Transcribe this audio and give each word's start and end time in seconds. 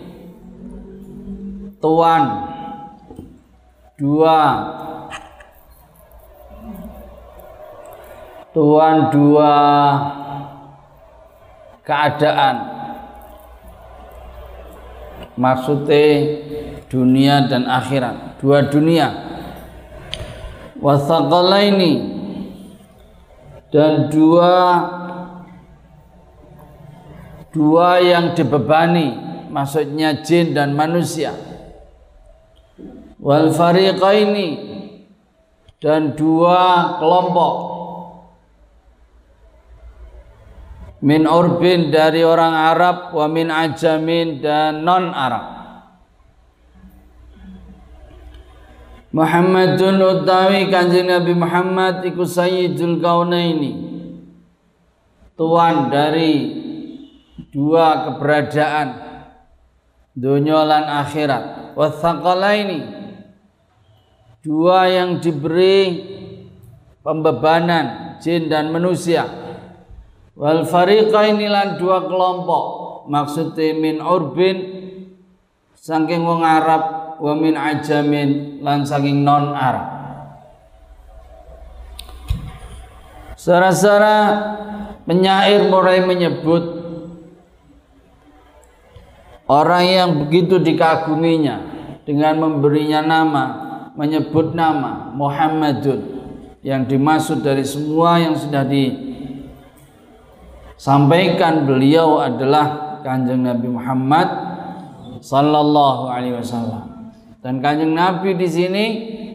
tuan. 1.80 2.22
Dua. 3.96 4.40
Tuan 8.52 8.96
dua. 9.12 9.54
Keadaan. 11.86 12.56
Maksudnya 15.36 16.04
dunia 16.88 17.44
dan 17.48 17.68
akhirat. 17.68 18.40
Dua 18.40 18.68
dunia. 18.68 19.08
Ini 20.76 21.92
dan 23.72 23.92
dua. 24.12 24.52
Dua 27.52 27.88
yang 28.00 28.36
dibebani. 28.36 29.24
Maksudnya 29.48 30.20
jin 30.20 30.52
dan 30.52 30.76
manusia 30.76 31.55
wal 33.20 33.48
fariqaini 33.52 34.48
dan 35.80 36.16
dua 36.16 36.96
kelompok. 37.00 37.54
Min 41.06 41.28
urbin 41.28 41.92
dari 41.92 42.24
orang 42.24 42.56
Arab 42.56 43.12
wa 43.12 43.28
min 43.28 43.52
ajamin 43.52 44.40
dan 44.40 44.80
non 44.82 45.12
Arab 45.12 45.56
Muhammadun 49.16 49.96
utawi 49.96 50.68
kanjeng 50.68 51.08
Nabi 51.08 51.32
Muhammad 51.32 52.04
iku 52.04 52.28
sayyidul 52.28 53.00
kaunaini. 53.00 53.72
Tuan 55.40 55.88
dari 55.88 56.32
dua 57.48 58.08
keberadaan 58.08 58.88
dunia 60.12 60.64
lan 60.68 60.84
akhirat 61.04 61.44
wathaqalaini 61.76 62.80
dua 64.40 64.88
yang 64.88 65.20
diberi 65.20 66.02
pembebanan 67.04 68.18
jin 68.18 68.48
dan 68.48 68.72
manusia. 68.72 69.28
Wal 70.36 70.64
fariqaini 70.64 71.46
lan 71.46 71.76
dua 71.76 72.08
kelompok. 72.08 72.64
Maksudnya 73.06 73.70
min 73.78 74.02
urbin 74.02 74.56
saking 75.78 76.26
wong 76.26 76.42
Arab 76.42 77.14
wa 77.22 77.32
min 77.38 77.54
ajamin 77.54 78.58
lan 78.66 78.82
saking 78.82 79.22
non 79.22 79.54
Arab 79.54 79.94
Sara-sara 83.38 84.18
penyair 85.06 85.70
mulai 85.70 86.02
menyebut 86.02 86.75
orang 89.46 89.84
yang 89.86 90.10
begitu 90.26 90.58
dikaguminya 90.58 91.62
dengan 92.06 92.38
memberinya 92.38 93.02
nama 93.02 93.44
menyebut 93.98 94.54
nama 94.54 95.10
Muhammadun 95.14 96.14
yang 96.62 96.84
dimaksud 96.86 97.42
dari 97.42 97.64
semua 97.64 98.18
yang 98.20 98.36
sudah 98.36 98.66
disampaikan 100.76 101.66
beliau 101.66 102.18
adalah 102.22 103.00
kanjeng 103.06 103.42
Nabi 103.46 103.70
Muhammad 103.70 104.28
sallallahu 105.22 106.10
alaihi 106.10 106.36
wasallam. 106.36 107.14
Dan 107.40 107.62
kanjeng 107.62 107.94
Nabi 107.94 108.34
di 108.34 108.48
sini 108.50 108.84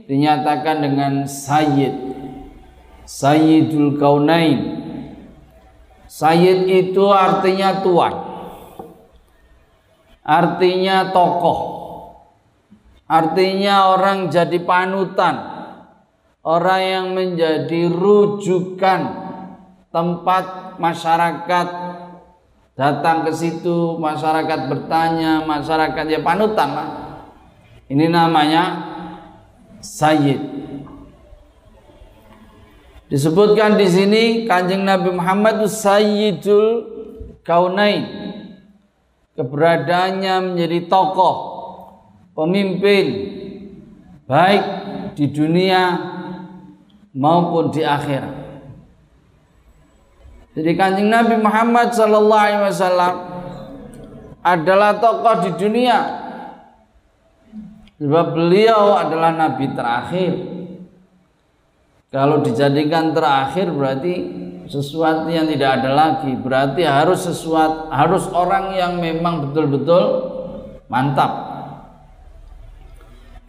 dinyatakan 0.06 0.84
dengan 0.84 1.24
Sayyid 1.24 1.96
Sayyidul 3.08 3.96
Kaunain. 3.96 4.84
Sayyid 6.12 6.68
itu 6.68 7.08
artinya 7.08 7.80
tuan 7.80 8.31
artinya 10.22 11.10
tokoh 11.10 11.82
Artinya 13.12 13.92
orang 13.92 14.32
jadi 14.32 14.56
panutan, 14.64 15.36
orang 16.48 16.80
yang 16.80 17.06
menjadi 17.12 17.92
rujukan 17.92 19.02
tempat 19.92 20.80
masyarakat 20.80 21.68
datang 22.80 23.28
ke 23.28 23.36
situ, 23.36 24.00
masyarakat 24.00 24.72
bertanya, 24.72 25.44
masyarakat 25.44 26.06
ya 26.08 26.24
panutan 26.24 26.70
lah. 26.72 26.90
Ini 27.92 28.08
namanya 28.08 28.64
Sayyid. 29.84 30.40
Disebutkan 33.12 33.76
di 33.76 33.92
sini 33.92 34.24
Kanjeng 34.48 34.88
Nabi 34.88 35.12
Muhammad 35.12 35.68
Sayyidul 35.68 36.88
Kaunain. 37.44 38.31
Keberadaannya 39.42 40.54
menjadi 40.54 40.86
tokoh 40.86 41.36
pemimpin 42.38 43.06
baik 44.30 44.64
di 45.18 45.34
dunia 45.34 45.98
maupun 47.18 47.74
di 47.74 47.82
akhirat. 47.82 48.38
Jadi 50.54 50.72
kanjeng 50.78 51.10
Nabi 51.10 51.42
Muhammad 51.42 51.90
Sallallahu 51.90 52.46
Alaihi 52.54 52.70
Wasallam 52.70 53.14
adalah 54.46 55.02
tokoh 55.02 55.36
di 55.42 55.52
dunia. 55.58 56.00
Sebab 57.98 58.26
beliau 58.38 58.94
adalah 58.94 59.34
Nabi 59.34 59.74
terakhir. 59.74 60.34
Kalau 62.14 62.46
dijadikan 62.46 63.10
terakhir 63.10 63.74
berarti 63.74 64.16
sesuatu 64.72 65.28
yang 65.28 65.52
tidak 65.52 65.84
ada 65.84 65.92
lagi. 65.92 66.32
Berarti 66.40 66.88
harus 66.88 67.28
sesuatu 67.28 67.92
harus 67.92 68.24
orang 68.32 68.72
yang 68.72 69.04
memang 69.04 69.52
betul-betul 69.52 70.32
mantap 70.88 71.52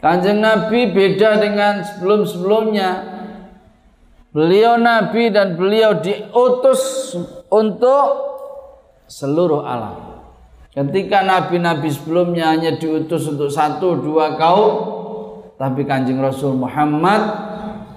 Kanjeng 0.03 0.43
Nabi 0.43 0.91
beda 0.91 1.39
dengan 1.39 1.79
sebelum-sebelumnya. 1.79 3.15
Beliau 4.35 4.75
Nabi 4.75 5.31
dan 5.31 5.55
beliau 5.55 6.03
diutus 6.03 7.15
untuk 7.47 8.35
seluruh 9.07 9.63
alam. 9.63 10.19
Ketika 10.75 11.23
Nabi-Nabi 11.23 11.87
sebelumnya 11.87 12.51
hanya 12.51 12.75
diutus 12.75 13.31
untuk 13.31 13.47
satu 13.47 13.95
dua 13.95 14.35
kaum, 14.35 14.73
tapi 15.55 15.87
Kanjeng 15.87 16.19
Rasul 16.19 16.59
Muhammad 16.59 17.23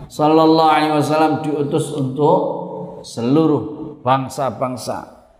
Sallallahu 0.07 0.71
Alaihi 0.71 0.95
Wasallam 0.95 1.43
diutus 1.43 1.91
untuk 1.91 2.66
seluruh 3.07 3.63
bangsa-bangsa. 4.03 5.31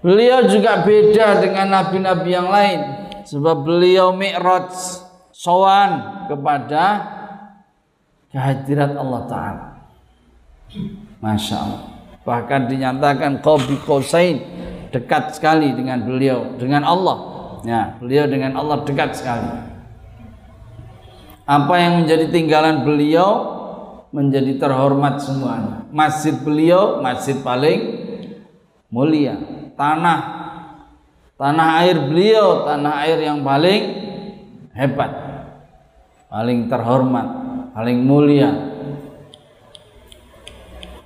Beliau 0.00 0.48
juga 0.48 0.82
beda 0.82 1.44
dengan 1.44 1.66
nabi-nabi 1.68 2.30
yang 2.32 2.48
lain. 2.48 2.80
Sebab 3.22 3.62
beliau 3.62 4.10
mi'raj 4.16 4.72
sowan 5.30 6.26
kepada 6.26 6.84
kehadirat 8.32 8.96
Allah 8.98 9.22
Ta'ala. 9.28 9.66
Masya 11.22 11.56
Allah. 11.60 11.82
Bahkan 12.22 12.60
dinyatakan 12.66 13.44
Qabi 13.44 13.78
Qausain 13.84 14.42
dekat 14.90 15.38
sekali 15.38 15.70
dengan 15.76 16.02
beliau 16.02 16.58
dengan 16.58 16.82
Allah. 16.82 17.18
Ya 17.62 17.94
beliau 18.02 18.26
dengan 18.26 18.58
Allah 18.58 18.82
dekat 18.82 19.14
sekali. 19.14 19.50
Apa 21.46 21.74
yang 21.78 22.02
menjadi 22.02 22.26
tinggalan 22.30 22.82
beliau 22.86 23.51
menjadi 24.12 24.60
terhormat 24.60 25.18
semuanya 25.18 25.88
masjid 25.88 26.36
beliau 26.36 27.00
masjid 27.00 27.34
paling 27.40 27.80
mulia 28.92 29.40
tanah 29.74 30.42
Tanah 31.42 31.82
air 31.82 31.98
beliau, 32.06 32.62
tanah 32.62 33.02
air 33.02 33.18
yang 33.26 33.42
paling 33.42 33.82
hebat, 34.78 35.10
paling 36.30 36.70
terhormat, 36.70 37.26
paling 37.74 37.98
mulia. 37.98 38.70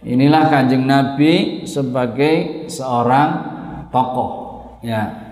Inilah 0.05 0.53
kanjeng 0.53 0.85
Nabi 0.85 1.65
sebagai 1.65 2.69
seorang 2.69 3.29
tokoh. 3.89 4.31
Ya, 4.85 5.25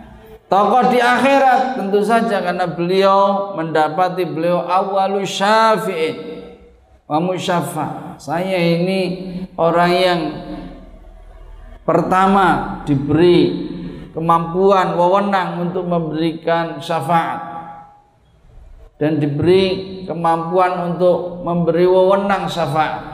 Tokoh 0.48 0.88
di 0.88 1.04
akhirat 1.04 1.76
tentu 1.76 2.00
saja 2.00 2.40
karena 2.40 2.64
beliau 2.64 3.52
mendapati 3.60 4.24
beliau 4.24 4.64
awalu 4.64 5.28
syafi'in 5.28 6.33
wa 7.04 7.18
musyafa. 7.20 8.16
Saya 8.16 8.56
ini 8.56 9.00
orang 9.56 9.92
yang 9.92 10.20
pertama 11.84 12.80
diberi 12.88 13.70
kemampuan 14.16 14.96
wewenang 14.96 15.68
untuk 15.68 15.84
memberikan 15.84 16.80
syafaat. 16.80 17.52
Dan 18.94 19.18
diberi 19.18 20.02
kemampuan 20.06 20.94
untuk 20.94 21.42
memberi 21.42 21.84
wewenang 21.84 22.46
syafaat. 22.46 23.12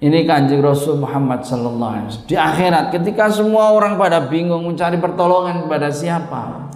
Ini 0.00 0.24
kanjeng 0.24 0.64
Rasul 0.64 0.96
Muhammad 0.96 1.44
Sallallahu 1.44 1.92
Alaihi 1.92 2.06
Wasallam. 2.08 2.28
Di 2.32 2.36
akhirat 2.40 2.84
ketika 2.88 3.28
semua 3.28 3.70
orang 3.76 4.00
pada 4.00 4.24
bingung 4.26 4.64
mencari 4.64 4.96
pertolongan 4.96 5.68
kepada 5.68 5.92
siapa 5.92 6.72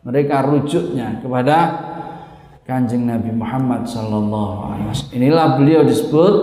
mereka 0.00 0.44
rujuknya 0.44 1.20
kepada 1.20 1.56
kanjeng 2.64 3.04
Nabi 3.08 3.30
Muhammad 3.32 3.84
Sallallahu 3.84 4.56
Alaihi 4.72 4.88
Wasallam 4.88 5.16
inilah 5.16 5.46
beliau 5.60 5.82
disebut 5.84 6.34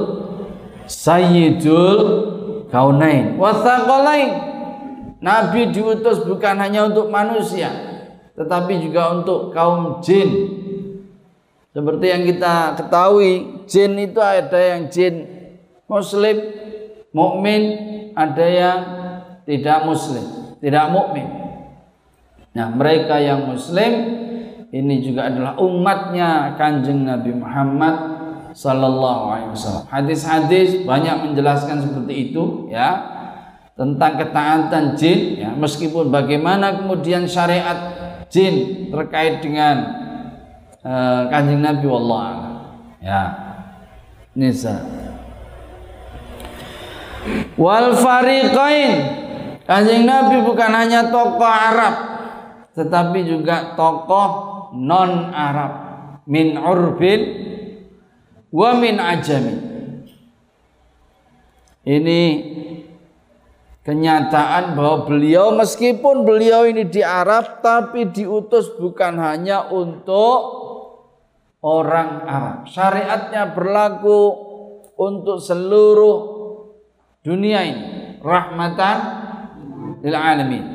Sayyidul 0.85 1.99
Kaunain 2.69 3.37
Wathaqalain 3.41 4.51
Nabi 5.21 5.69
diutus 5.69 6.25
bukan 6.25 6.57
hanya 6.57 6.89
untuk 6.89 7.13
manusia, 7.13 7.69
tetapi 8.33 8.81
juga 8.81 9.13
untuk 9.13 9.53
kaum 9.53 10.01
jin. 10.01 10.57
Seperti 11.71 12.05
yang 12.09 12.25
kita 12.25 12.73
ketahui, 12.73 13.63
jin 13.69 14.01
itu 14.01 14.17
ada 14.17 14.57
yang 14.57 14.89
jin 14.89 15.29
muslim, 15.85 16.41
mukmin, 17.13 17.63
ada 18.17 18.45
yang 18.49 18.79
tidak 19.45 19.85
muslim, 19.85 20.57
tidak 20.57 20.89
mukmin. 20.89 21.29
Nah, 22.57 22.73
mereka 22.73 23.21
yang 23.21 23.45
muslim 23.45 23.91
ini 24.71 25.03
juga 25.03 25.27
adalah 25.27 25.59
umatnya 25.59 26.55
Kanjeng 26.55 27.03
Nabi 27.03 27.35
Muhammad 27.35 27.95
sallallahu 28.55 29.23
alaihi 29.27 29.51
wasallam. 29.51 29.85
Hadis-hadis 29.91 30.87
banyak 30.87 31.27
menjelaskan 31.27 31.83
seperti 31.83 32.31
itu 32.31 32.71
ya 32.71 33.19
tentang 33.75 34.15
ketaatan 34.15 34.95
jin 34.95 35.43
ya 35.43 35.51
meskipun 35.55 36.07
bagaimana 36.07 36.79
kemudian 36.79 37.27
syariat 37.27 37.95
jin 38.31 38.87
terkait 38.87 39.43
dengan 39.43 39.75
uh, 40.87 41.27
kanjeng 41.27 41.59
Nabi 41.59 41.85
wallah 41.87 42.27
ya. 43.03 43.23
Nisa 44.31 44.87
wal 47.59 47.91
fariqain. 47.99 49.19
Kanjeng 49.67 50.07
Nabi 50.07 50.39
bukan 50.47 50.71
hanya 50.71 51.11
tokoh 51.11 51.47
Arab 51.47 51.95
tetapi 52.71 53.27
juga 53.27 53.75
tokoh 53.75 54.60
non 54.75 55.31
Arab 55.31 55.73
min 56.27 56.55
urbin 56.55 57.21
wa 58.51 58.75
min 58.77 58.95
ajami 58.99 59.55
ini 61.81 62.21
kenyataan 63.81 64.77
bahwa 64.77 65.09
beliau 65.09 65.49
meskipun 65.57 66.21
beliau 66.21 66.69
ini 66.69 66.85
di 66.85 67.01
Arab 67.01 67.65
tapi 67.65 68.13
diutus 68.13 68.69
bukan 68.77 69.17
hanya 69.17 69.65
untuk 69.73 70.61
orang 71.65 72.25
Arab. 72.25 72.57
Syariatnya 72.69 73.53
berlaku 73.53 74.19
untuk 74.97 75.41
seluruh 75.41 76.17
dunia 77.25 77.65
ini. 77.65 77.85
Rahmatan 78.21 78.97
lil 80.05 80.17
alamin. 80.17 80.65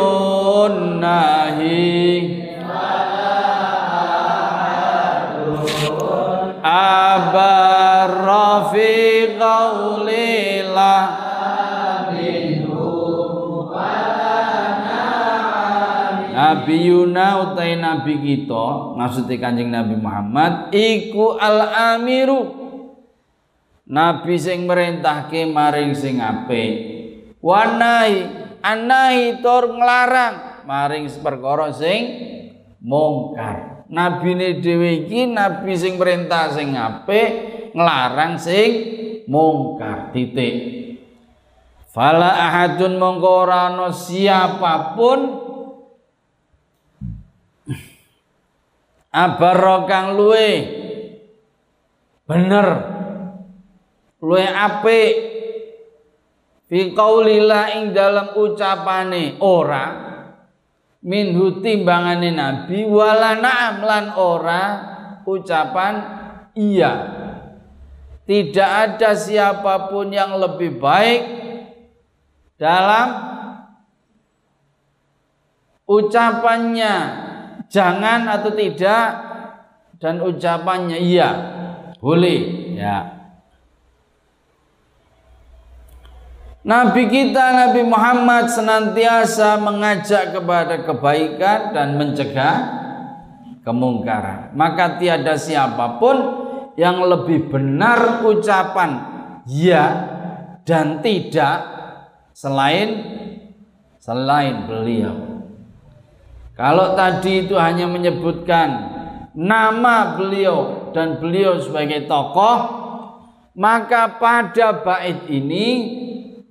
nahi 1.02 2.38
abarra 6.62 8.46
fi 8.70 9.34
qawlillah 9.34 10.19
Nabi 16.60 16.92
Yuna 16.92 17.56
utai 17.56 17.80
Nabi 17.80 18.20
kita 18.20 18.92
maksudnya 18.92 19.40
kanjeng 19.40 19.72
Nabi 19.72 19.96
Muhammad 19.96 20.68
iku 20.76 21.40
al 21.40 21.72
amiru 21.96 22.60
Nabi 23.88 24.36
sing 24.36 24.68
merintahke 24.68 25.48
maring 25.48 25.96
sing 25.96 26.20
apik. 26.20 26.72
Wanai 27.40 28.28
anahi 28.60 29.40
tur 29.40 29.72
nglarang 29.72 30.68
maring 30.68 31.08
perkara 31.24 31.72
sing 31.72 32.00
mungkar. 32.84 33.88
Nabine 33.88 34.60
dhewe 34.60 35.08
iki 35.08 35.32
nabi 35.32 35.72
sing 35.80 35.96
perintah 35.96 36.52
sing 36.52 36.76
apik 36.76 37.28
nglarang 37.72 38.36
sing 38.36 38.68
mungkar 39.32 40.12
titik. 40.12 40.84
Fala 41.88 42.36
ahadun 42.36 43.00
mongko 43.00 43.48
ora 43.48 43.72
ana 43.72 43.96
siapapun 43.96 45.39
abar 49.10 49.86
kang 49.90 50.14
luwe. 50.14 50.50
Bener. 52.26 52.66
Luwe 54.22 54.44
apik. 54.46 55.14
Fi 56.70 56.94
qaulillah 56.94 57.82
ing 57.82 57.90
dalam 57.90 58.38
ucapane 58.38 59.42
ora 59.42 60.10
minhu 61.02 61.58
timbangane 61.58 62.30
nabi 62.30 62.86
wala 62.86 63.34
na'am 63.42 63.82
lan 63.82 64.06
ora 64.14 64.62
ucapan 65.26 65.94
iya. 66.54 67.18
Tidak 68.22 68.70
ada 68.70 69.18
siapa 69.18 69.90
pun 69.90 70.14
yang 70.14 70.38
lebih 70.38 70.78
baik 70.78 71.20
dalam 72.54 73.08
ucapannya 75.90 76.94
jangan 77.70 78.26
atau 78.26 78.50
tidak 78.52 79.06
dan 80.02 80.18
ucapannya 80.20 80.98
iya 80.98 81.30
boleh 82.02 82.40
ya 82.76 83.20
Nabi 86.60 87.08
kita 87.08 87.56
Nabi 87.56 87.88
Muhammad 87.88 88.52
senantiasa 88.52 89.56
mengajak 89.56 90.36
kepada 90.36 90.84
kebaikan 90.84 91.72
dan 91.72 91.96
mencegah 91.96 92.56
kemungkaran. 93.64 94.52
Maka 94.52 95.00
tiada 95.00 95.40
siapa 95.40 95.96
pun 95.96 96.16
yang 96.76 97.00
lebih 97.00 97.48
benar 97.48 98.20
ucapan 98.24 98.90
ya 99.48 99.84
dan 100.68 101.00
tidak 101.00 101.64
selain 102.36 102.88
selain 103.96 104.68
beliau. 104.68 105.29
Kalau 106.60 106.92
tadi 106.92 107.48
itu 107.48 107.56
hanya 107.56 107.88
menyebutkan 107.88 108.68
nama 109.32 110.20
beliau 110.20 110.92
dan 110.92 111.16
beliau 111.16 111.56
sebagai 111.56 112.04
tokoh, 112.04 112.58
maka 113.56 114.20
pada 114.20 114.84
bait 114.84 115.24
ini 115.32 115.66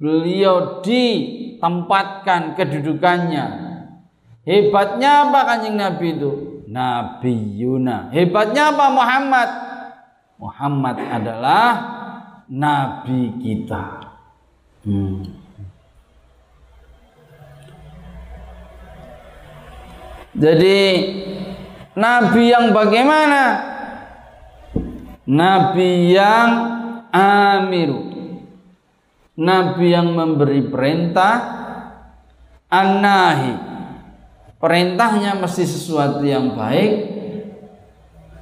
beliau 0.02 0.82
ditempatkan 0.82 2.58
kedudukannya. 2.58 3.70
Hebatnya 4.50 5.30
apa 5.30 5.40
kanjeng 5.46 5.78
Nabi 5.78 6.18
itu? 6.18 6.32
Nabi 6.66 7.62
Yuna. 7.62 8.10
Hebatnya 8.10 8.74
apa 8.74 8.86
Muhammad? 8.90 9.50
Muhammad 10.42 10.98
adalah 11.06 11.70
Nabi 12.50 13.38
kita. 13.46 14.10
Hmm. 14.90 15.39
Jadi 20.34 20.80
Nabi 21.94 22.44
yang 22.50 22.74
bagaimana? 22.74 23.44
Nabi 25.30 26.14
yang 26.14 26.50
amiru. 27.14 28.02
Nabi 29.40 29.86
yang 29.94 30.12
memberi 30.14 30.66
perintah 30.68 31.36
An-Nahi. 32.70 33.70
Perintahnya 34.60 35.40
mesti 35.40 35.64
sesuatu 35.64 36.20
yang 36.28 36.52
baik. 36.60 37.20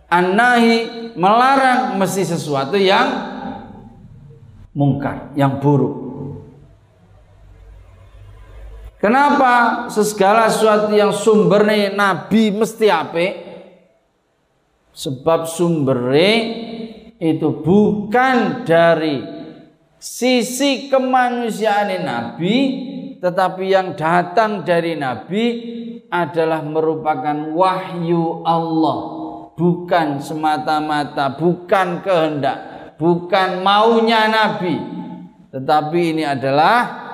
Anahi 0.07 1.11
melarang 1.19 1.99
mesti 1.99 2.23
sesuatu 2.23 2.79
yang 2.79 3.35
mungkar 4.71 5.35
yang 5.35 5.59
buruk 5.59 6.06
Kenapa 8.97 9.85
segala 9.93 10.49
sesuatu 10.49 10.89
yang 10.89 11.13
sumbernya 11.13 11.93
Nabi 11.93 12.49
mesti 12.49 12.89
apa? 12.89 13.45
Sebab 14.89 15.45
sumbernya 15.45 16.33
itu 17.21 17.61
bukan 17.61 18.65
dari 18.65 19.21
sisi 20.01 20.89
kemanusiaan 20.89 21.93
Nabi, 22.01 22.55
tetapi 23.21 23.63
yang 23.69 23.93
datang 23.93 24.65
dari 24.65 24.97
Nabi 24.97 25.45
adalah 26.09 26.65
merupakan 26.65 27.53
wahyu 27.53 28.41
Allah, 28.41 28.99
bukan 29.53 30.17
semata-mata, 30.25 31.37
bukan 31.37 32.01
kehendak, 32.01 32.57
bukan 32.97 33.61
maunya 33.61 34.25
Nabi, 34.25 34.73
tetapi 35.53 36.17
ini 36.17 36.25
adalah 36.25 37.06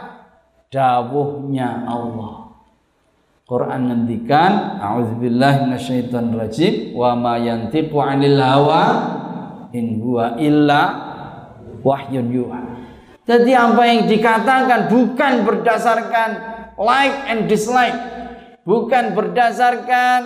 dawuhnya 0.74 1.86
Allah. 1.86 2.58
Quran 3.46 3.82
ngendikan 3.94 4.82
a'udzubillahi 4.82 5.70
minasyaitonirrajim 5.70 6.98
wa 6.98 7.14
ma 7.14 7.38
yantiqu 7.38 7.94
'anil 8.02 8.42
hawa 8.42 8.84
in 9.70 10.02
huwa 10.02 10.42
illa 10.42 10.82
wahyun 11.86 12.34
yuha. 12.34 12.62
Jadi 13.24 13.52
apa 13.54 13.84
yang 13.86 14.10
dikatakan 14.10 14.90
bukan 14.90 15.34
berdasarkan 15.46 16.30
like 16.82 17.18
and 17.30 17.46
dislike, 17.46 17.96
bukan 18.66 19.14
berdasarkan 19.14 20.22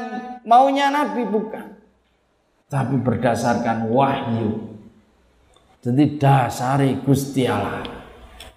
maunya 0.47 0.87
Nabi 0.87 1.27
bukan. 1.27 1.75
Tapi 2.71 2.95
berdasarkan 3.03 3.91
wahyu. 3.91 4.79
Jadi 5.83 6.19
dasari 6.19 6.99
Gusti 7.03 7.43
Allah. 7.45 8.06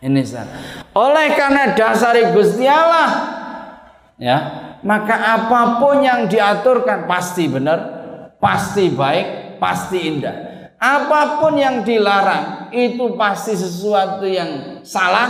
Ini 0.00 0.21
sah. 0.25 0.49
Oleh 0.97 1.37
karena 1.37 1.76
dasar 1.76 2.16
Gusti 2.33 2.64
Allah 2.64 3.11
ya, 4.16 4.38
maka 4.80 5.40
apa 5.40 5.76
pun 5.76 6.00
yang 6.00 6.25
diaturkan 6.25 7.04
pasti 7.04 7.52
benar, 7.52 7.78
pasti 8.40 8.88
baik, 8.88 9.61
pasti 9.61 9.99
indah. 10.09 10.37
Apa 10.80 11.45
pun 11.45 11.61
yang 11.61 11.85
dilarang 11.85 12.73
itu 12.73 13.12
pasti 13.21 13.52
sesuatu 13.52 14.25
yang 14.25 14.80
salah, 14.80 15.28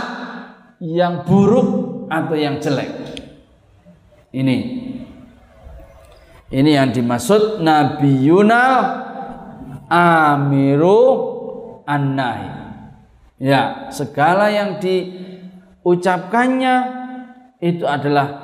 yang 0.79 1.27
buruk 1.27 2.07
atau 2.07 2.35
yang 2.39 2.63
jelek. 2.63 3.19
Ini 4.31 4.57
ini 6.51 6.71
yang 6.75 6.91
dimaksud 6.91 7.59
Nabi 7.59 8.27
Yunal 8.27 8.75
Amiru 9.91 11.03
An-Nahi. 11.87 12.60
Ya, 13.41 13.89
segala 13.89 14.53
yang 14.53 14.77
diucapkannya 14.77 16.75
itu 17.57 17.89
adalah 17.89 18.37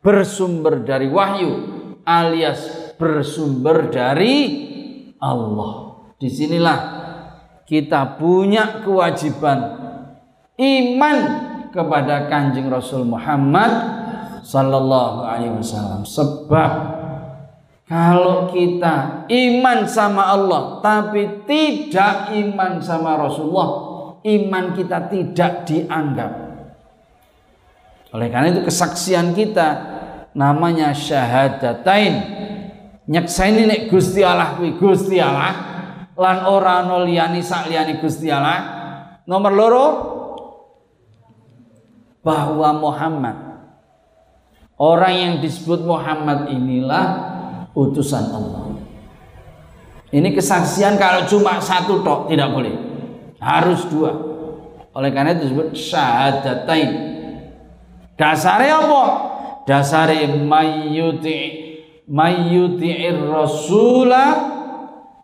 bersumber 0.00 0.88
dari 0.88 1.12
wahyu 1.12 1.50
alias 2.08 2.96
bersumber 2.96 3.92
dari 3.92 4.36
Allah. 5.20 6.00
Di 6.16 6.32
sinilah 6.32 6.80
kita 7.68 8.16
punya 8.16 8.80
kewajiban 8.80 9.60
iman 10.56 11.18
kepada 11.68 12.32
kanjeng 12.32 12.72
Rasul 12.72 13.04
Muhammad 13.04 14.00
Sallallahu 14.40 15.28
Alaihi 15.28 15.52
Wasallam. 15.60 16.08
Sebab 16.08 16.70
kalau 17.84 18.48
kita 18.48 19.28
iman 19.28 19.78
sama 19.84 20.32
Allah 20.32 20.80
tapi 20.80 21.44
tidak 21.44 22.32
iman 22.32 22.80
sama 22.80 23.20
Rasulullah, 23.20 23.87
iman 24.24 24.74
kita 24.74 25.06
tidak 25.06 25.68
dianggap. 25.68 26.32
Oleh 28.16 28.28
karena 28.32 28.56
itu 28.56 28.64
kesaksian 28.64 29.36
kita 29.36 29.68
namanya 30.32 30.96
syahadatain. 30.96 32.14
Nyeksaini 33.08 33.64
nek 33.64 33.82
Gusti 33.88 34.20
Allah 34.20 34.56
kuwi 34.56 34.76
Gusti 34.76 35.16
Allah 35.16 35.52
lan 36.16 36.44
ora 36.44 36.84
ana 36.84 37.04
liyane 37.04 37.40
sak 37.40 37.68
liyane 37.68 38.00
Gusti 38.00 38.28
Allah. 38.32 38.76
Nomor 39.28 39.52
loro 39.52 39.86
bahwa 42.24 42.72
Muhammad 42.76 43.36
orang 44.80 45.14
yang 45.14 45.34
disebut 45.44 45.84
Muhammad 45.84 46.48
inilah 46.48 47.06
utusan 47.76 48.24
Allah. 48.32 48.64
Ini 50.08 50.32
kesaksian 50.32 50.96
kalau 50.96 51.28
cuma 51.28 51.60
satu 51.60 52.00
tok 52.00 52.32
tidak 52.32 52.48
boleh 52.56 52.87
harus 53.38 53.86
dua. 53.90 54.12
Oleh 54.94 55.10
karena 55.14 55.34
itu 55.34 55.50
disebut 55.50 55.74
syahadatain. 55.74 56.90
Dasarnya 58.18 58.82
apa? 58.82 59.04
Dasarnya 59.62 60.34
mayyuti 60.42 61.68
mayyuti'ir 62.08 63.30
rasula 63.30 64.24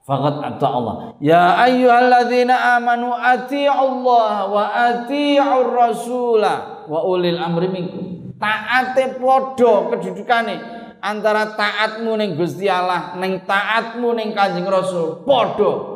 faqad 0.05 0.35
ata 0.45 0.69
Allah. 0.69 0.95
Ya 1.19 1.59
ayyuhalladzina 1.59 2.79
amanu 2.79 3.11
Allah 3.17 4.35
wa 4.47 4.65
ati'ur 4.93 5.73
rasula 5.75 6.87
wa 6.87 7.01
ulil 7.09 7.41
amri 7.41 7.73
minkum. 7.73 8.37
Taate 8.39 9.17
padha 9.17 9.75
kedudukane 9.91 10.55
antara 11.01 11.57
taatmu 11.57 12.15
ning 12.21 12.37
Gusti 12.37 12.69
Allah 12.69 13.17
ning 13.17 13.43
taatmu 13.49 14.13
ning 14.13 14.37
Kanjeng 14.37 14.69
Rasul. 14.69 15.25
Padha 15.25 15.94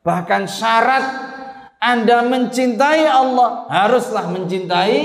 Bahkan 0.00 0.42
syarat 0.48 1.04
Anda 1.80 2.24
mencintai 2.24 3.04
Allah 3.08 3.68
haruslah 3.68 4.28
mencintai 4.32 5.00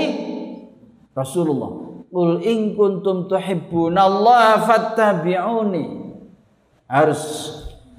Rasulullah. 1.16 2.04
Qul 2.12 2.40
in 2.44 2.76
kuntum 2.76 3.28
tuhibbunallaha 3.28 4.64
fattabi'uni. 4.64 5.84
Harus 6.86 7.50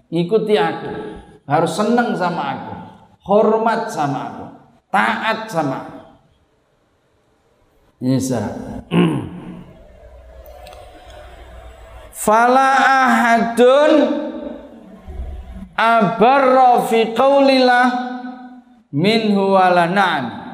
ikuti 0.07 0.55
aku, 0.55 1.19
harus 1.43 1.75
senang 1.75 2.15
sama 2.15 2.43
aku, 2.55 2.73
hormat 3.27 3.91
sama 3.91 4.19
aku, 4.31 4.45
taat 4.87 5.51
sama 5.51 5.75
aku. 5.83 5.99
Ini 8.05 8.17
syarat. 8.21 8.55
Fala 12.27 12.69
ahadun 12.79 14.26
abarra 15.77 16.81
fi 16.89 17.13
qaulillah 17.13 17.85
minhu 18.89 19.53
na'am 19.93 20.47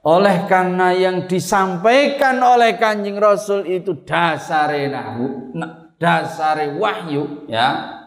oleh 0.00 0.48
karena 0.48 0.96
yang 0.96 1.28
disampaikan 1.28 2.40
oleh 2.40 2.80
kanjeng 2.80 3.20
Rasul 3.20 3.68
itu 3.68 4.00
dasare 4.00 4.88
nahu, 4.88 5.52
dasare 6.00 6.72
wahyu 6.80 7.44
ya. 7.44 8.00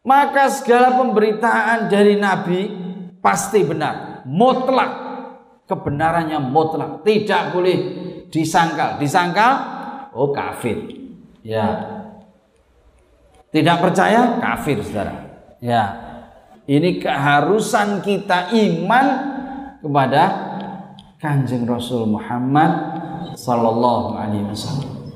Maka 0.00 0.48
segala 0.48 0.96
pemberitaan 0.96 1.92
dari 1.92 2.16
Nabi 2.16 2.60
pasti 3.20 3.60
benar, 3.68 4.24
mutlak. 4.24 5.08
Kebenarannya 5.68 6.40
mutlak, 6.40 7.04
tidak 7.04 7.52
boleh 7.52 7.76
disangkal. 8.32 8.96
Disangkal 8.96 9.52
oh 10.16 10.32
kafir. 10.32 10.80
Ya, 11.44 11.97
tidak 13.48 13.76
percaya 13.80 14.36
kafir 14.40 14.80
saudara. 14.84 15.24
Ya. 15.58 15.84
Ini 16.68 17.00
keharusan 17.00 18.04
kita 18.04 18.52
iman 18.52 19.06
kepada 19.80 20.22
Kanjeng 21.16 21.64
Rasul 21.64 22.04
Muhammad 22.12 22.70
sallallahu 23.32 24.20
alaihi 24.20 24.44
wasallam. 24.44 25.08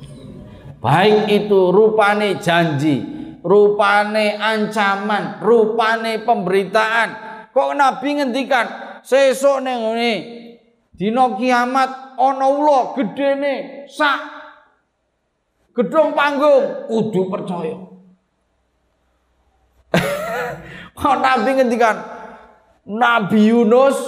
Baik 0.81 1.29
itu 1.29 1.71
rupane 1.71 2.41
janji, 2.41 3.05
rupane 3.45 4.35
ancaman, 4.35 5.39
rupane 5.39 6.25
pemberitaan. 6.25 7.09
Kok 7.53 7.71
Nabi 7.77 8.19
ngendikan 8.19 8.99
sesuk 9.05 9.61
ning 9.61 9.77
ngene 9.77 10.13
dina 10.97 11.37
kiamat 11.37 12.17
ana 12.17 12.47
ula 12.49 12.97
gedene 12.97 13.85
sak 13.85 14.19
gedung 15.77 16.17
panggung 16.17 16.89
kudu 16.89 17.29
percaya. 17.29 17.92
Kok 21.03 21.19
Nabi 21.19 21.59
ngendikan 21.59 21.99
Nabi 22.87 23.51
Yunus 23.51 23.99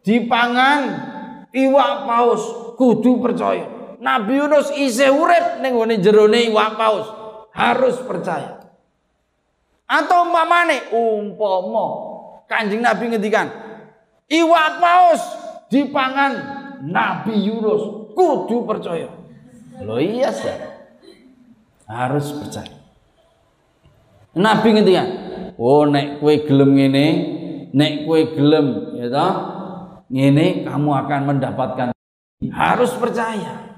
dipangan 0.00 0.80
iwak 1.52 2.08
paus 2.08 2.42
kudu 2.80 3.20
percaya. 3.20 3.68
Nabi 4.00 4.40
Yunus 4.40 4.72
isih 4.72 5.12
urip 5.12 5.60
ning 5.60 5.76
ngene 5.76 6.00
jerone 6.00 6.48
iwak 6.48 6.80
paus 6.80 7.04
harus 7.52 8.00
percaya. 8.00 8.64
Atau 9.84 10.24
umpamane 10.24 10.88
umpama 10.88 11.86
Kanjeng 12.48 12.80
Nabi 12.80 13.12
ngendikan 13.12 13.52
iwak 14.32 14.80
paus 14.80 15.22
dipangan 15.68 16.32
Nabi 16.80 17.44
Yunus 17.44 18.16
kudu 18.16 18.64
percaya. 18.64 19.12
Lo 19.84 20.00
iya 20.00 20.32
sih. 20.32 20.48
Harus 21.84 22.32
percaya. 22.32 22.72
Nabi 24.32 24.68
ngendikan, 24.72 25.31
"Oh 25.58 25.88
nek 25.88 26.20
kue 26.20 26.44
gelem 26.44 26.76
ngene, 26.76 27.06
nek 27.72 28.04
kue 28.04 28.32
gelem 28.36 28.96
ya 28.98 29.06
toh, 29.08 29.32
ngene 30.12 30.68
kamu 30.68 30.90
akan 31.04 31.20
mendapatkan 31.28 31.88
harus 32.52 32.92
percaya." 32.96 33.72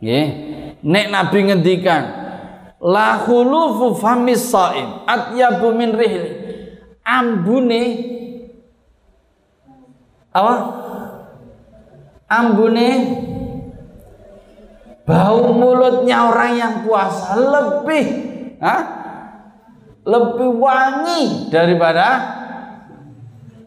Nggih. 0.00 0.26
Nek 0.84 1.06
Nabi 1.08 1.38
ngendikan, 1.48 2.02
"La 2.84 3.20
khulufu 3.24 3.96
famis 3.96 4.52
shaim 4.52 5.08
atyabu 5.08 5.72
min 5.72 5.96
rihli." 5.96 6.32
Ambune 7.06 7.82
apa? 10.36 10.54
Ambune 12.28 12.88
bau 15.06 15.54
mulutnya 15.54 16.28
orang 16.28 16.52
yang 16.58 16.74
puasa 16.82 17.38
lebih 17.38 18.04
ha? 18.58 18.76
Lebih 20.06 20.50
wangi 20.62 21.50
daripada 21.50 22.06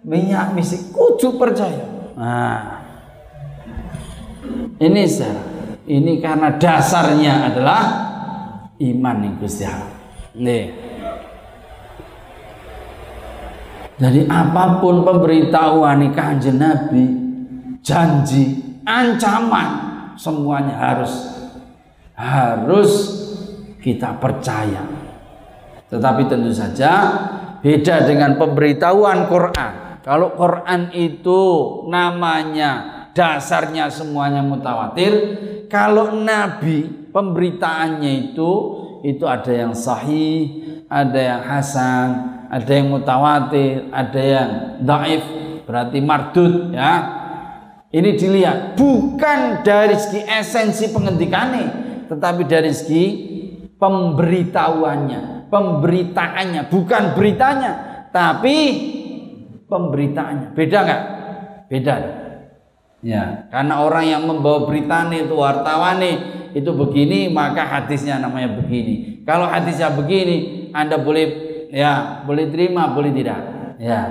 minyak 0.08 0.56
misik. 0.56 0.96
Kudu 0.96 1.36
percaya. 1.36 1.84
Nah 2.16 2.80
ini 4.80 5.04
sir 5.04 5.36
ini 5.84 6.24
karena 6.24 6.56
dasarnya 6.56 7.52
adalah 7.52 7.82
iman 8.80 9.16
nih 9.20 9.34
Gusti 9.44 9.68
nih. 10.40 10.66
Jadi 14.00 14.32
apa 14.32 14.80
pun 14.80 15.04
pemberitahuan 15.04 16.08
kanjeng 16.16 16.56
Nabi, 16.56 17.04
janji, 17.84 18.64
ancaman, 18.88 19.68
semuanya 20.16 20.72
harus 20.80 21.14
harus 22.16 22.92
kita 23.84 24.16
percaya. 24.24 24.99
Tetapi 25.90 26.30
tentu 26.30 26.54
saja 26.54 26.92
beda 27.60 28.06
dengan 28.06 28.38
pemberitahuan 28.38 29.26
Quran. 29.26 29.74
Kalau 30.06 30.34
Quran 30.38 30.90
itu 30.96 31.42
namanya 31.90 33.06
dasarnya 33.14 33.92
semuanya 33.92 34.40
mutawatir, 34.46 35.12
kalau 35.68 36.16
Nabi 36.16 37.10
pemberitaannya 37.12 38.32
itu 38.32 38.52
itu 39.04 39.24
ada 39.26 39.52
yang 39.52 39.74
sahih, 39.76 40.66
ada 40.90 41.20
yang 41.20 41.42
hasan, 41.46 42.08
ada 42.50 42.72
yang 42.74 42.90
mutawatir, 42.90 43.88
ada 43.94 44.22
yang 44.22 44.50
daif, 44.82 45.24
berarti 45.70 45.98
mardud 46.02 46.74
ya. 46.74 47.18
Ini 47.90 48.10
dilihat 48.22 48.78
bukan 48.78 49.66
dari 49.66 49.98
segi 49.98 50.22
esensi 50.22 50.94
penghentikannya, 50.94 51.68
tetapi 52.06 52.46
dari 52.46 52.70
segi 52.70 53.06
pemberitahuannya, 53.82 55.39
pemberitaannya, 55.50 56.70
bukan 56.70 57.04
beritanya, 57.18 57.72
tapi 58.14 58.56
pemberitaannya. 59.66 60.48
Beda 60.54 60.78
nggak? 60.86 61.02
Beda. 61.70 61.96
Ya, 63.00 63.48
karena 63.48 63.80
orang 63.80 64.06
yang 64.12 64.24
membawa 64.28 64.68
berita 64.68 65.08
itu 65.08 65.32
wartawan 65.32 66.04
itu 66.52 66.72
begini, 66.76 67.32
maka 67.32 67.64
hadisnya 67.64 68.20
namanya 68.20 68.60
begini. 68.60 69.24
Kalau 69.24 69.48
hadisnya 69.48 69.94
begini, 69.94 70.68
Anda 70.76 71.00
boleh 71.00 71.26
ya, 71.72 72.26
boleh 72.28 72.52
terima, 72.52 72.92
boleh 72.92 73.16
tidak. 73.16 73.40
Ya. 73.80 74.02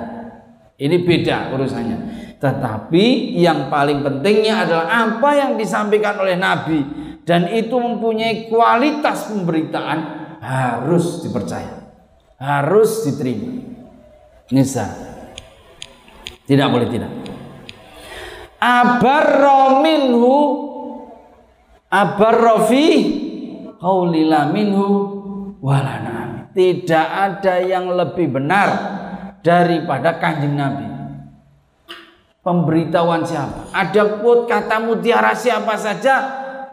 Ini 0.79 0.95
beda 1.03 1.53
urusannya. 1.53 1.97
Tetapi 2.39 3.35
yang 3.35 3.67
paling 3.67 3.99
pentingnya 3.99 4.63
adalah 4.63 4.87
apa 4.87 5.29
yang 5.35 5.51
disampaikan 5.59 6.15
oleh 6.23 6.39
Nabi 6.39 6.79
dan 7.27 7.51
itu 7.51 7.75
mempunyai 7.75 8.47
kualitas 8.47 9.27
pemberitaan 9.27 10.18
harus 10.41 11.23
dipercaya. 11.23 11.93
Harus 12.39 13.03
diterima. 13.05 13.63
Nisa. 14.49 14.87
Tidak 16.47 16.67
boleh 16.71 16.89
tidak 16.89 17.19
abarra 18.59 19.79
minhu 19.79 20.35
abarra 21.87 22.67
fi 22.67 22.85
qaulila 23.79 24.51
minhu 24.51 24.87
walana 25.63 26.51
tidak 26.51 27.07
ada 27.07 27.63
yang 27.63 27.87
lebih 27.95 28.35
benar 28.35 28.69
daripada 29.39 30.19
kanjeng 30.19 30.59
Nabi 30.59 30.87
pemberitahuan 32.43 33.23
siapa 33.23 33.71
ada 33.71 34.19
quote 34.19 34.51
kata 34.51 34.83
mutiara 34.83 35.31
siapa 35.31 35.79
saja 35.79 36.15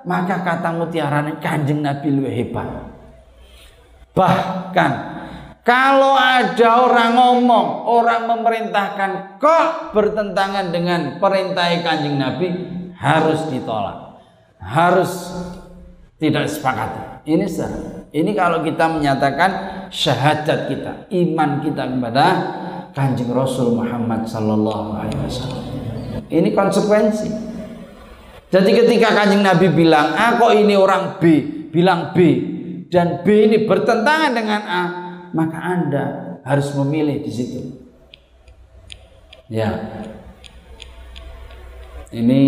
maka 0.03 0.43
kata 0.43 0.75
mutiara 0.75 1.23
kanjeng 1.39 1.87
Nabi 1.87 2.11
lebih 2.11 2.35
hebat 2.35 2.96
bahkan 4.17 5.17
kalau 5.67 6.15
ada 6.15 6.87
orang 6.87 7.19
ngomong, 7.19 7.91
orang 7.91 8.31
memerintahkan 8.31 9.43
kok 9.43 9.91
bertentangan 9.99 10.71
dengan 10.71 11.19
perintah 11.19 11.75
kanjeng 11.83 12.23
Nabi 12.23 12.55
harus 12.95 13.51
ditolak. 13.51 14.23
Harus 14.63 15.35
tidak 16.23 16.47
sepakat. 16.47 17.19
Ini 17.27 17.51
sah. 17.51 18.07
Ini 18.15 18.31
kalau 18.39 18.63
kita 18.63 18.87
menyatakan 18.95 19.51
syahadat 19.91 20.71
kita, 20.71 20.93
iman 21.11 21.59
kita 21.67 21.83
kepada 21.83 22.27
kanjeng 22.95 23.35
Rasul 23.35 23.75
Muhammad 23.75 24.23
Sallallahu 24.23 25.03
Alaihi 25.03 25.19
Wasallam. 25.19 25.65
Ini 26.31 26.49
konsekuensi. 26.55 27.29
Jadi 28.55 28.71
ketika 28.71 29.19
kanjeng 29.19 29.43
Nabi 29.43 29.67
bilang 29.75 30.15
A 30.15 30.39
kok 30.39 30.55
ini 30.55 30.79
orang 30.79 31.19
B, 31.19 31.43
bilang 31.75 32.15
B 32.15 32.55
dan 32.91 33.27
B 33.27 33.51
ini 33.51 33.67
bertentangan 33.67 34.33
dengan 34.35 34.63
A, 34.67 34.83
maka 35.35 35.59
Anda 35.59 36.05
harus 36.47 36.71
memilih 36.79 37.23
di 37.23 37.33
situ. 37.33 37.61
Ya. 39.51 39.71
Ini 42.07 42.41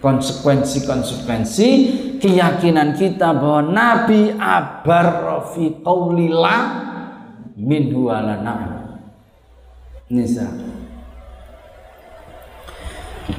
konsekuensi-konsekuensi 0.00 1.68
keyakinan 2.18 2.96
kita 2.96 3.36
bahwa 3.36 3.62
Nabi 3.68 4.32
abar 4.32 5.44
fi 5.52 5.76
qaulillah 5.84 6.60
alana. 7.54 8.54
Nisa. 10.08 10.48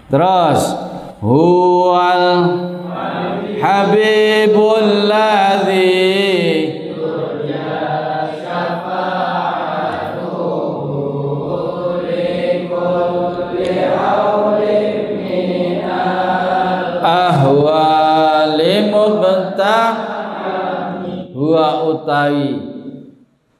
Terus 0.05 0.61
huwal 1.17 2.21
habibul 3.61 5.07
ladzi 5.07 6.79
huwa 21.49 21.83
utawi 21.83 22.61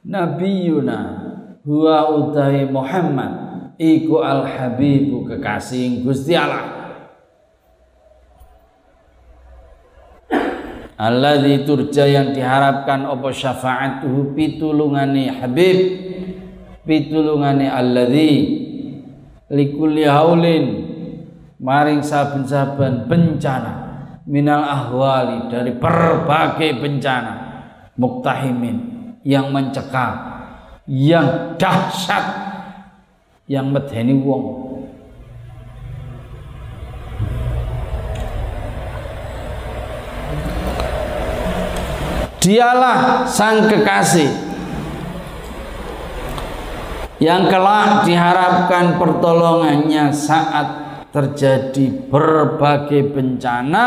nabiyuna 0.04 1.20
huwa 1.66 2.08
utawi 2.08 2.64
Muhammad. 2.64 3.30
Iku 3.78 4.20
al 4.24 4.42
habibu 4.44 5.24
kekasih 5.24 6.04
Gusti 6.04 6.36
Allah 6.36 6.79
alladzi 11.00 11.64
turja 11.64 12.04
yang 12.04 12.36
diharapkan 12.36 13.08
apa 13.08 13.32
syafaatuhu 13.32 14.36
pitulungane 14.36 15.32
Habib 15.32 15.78
pitulungane 16.84 17.72
alladzi 17.72 18.32
likulli 19.48 20.04
haulin 20.04 20.64
maring 21.56 22.04
saben-saben 22.04 23.08
bencana 23.08 23.72
minal 24.28 24.60
ahwali 24.60 25.48
dari 25.48 25.72
berbagai 25.72 26.76
bencana 26.76 27.34
muktahimin 27.96 28.76
yang 29.24 29.48
mencekam 29.48 30.14
yang 30.84 31.56
dahsyat 31.56 32.24
yang 33.48 33.72
medeni 33.72 34.20
wong 34.20 34.69
Dialah 42.40 43.28
sang 43.28 43.68
kekasih 43.68 44.32
yang 47.20 47.52
kelak 47.52 48.08
diharapkan 48.08 48.96
pertolongannya 48.96 50.08
saat 50.08 50.68
terjadi 51.12 52.08
berbagai 52.08 53.12
bencana 53.12 53.86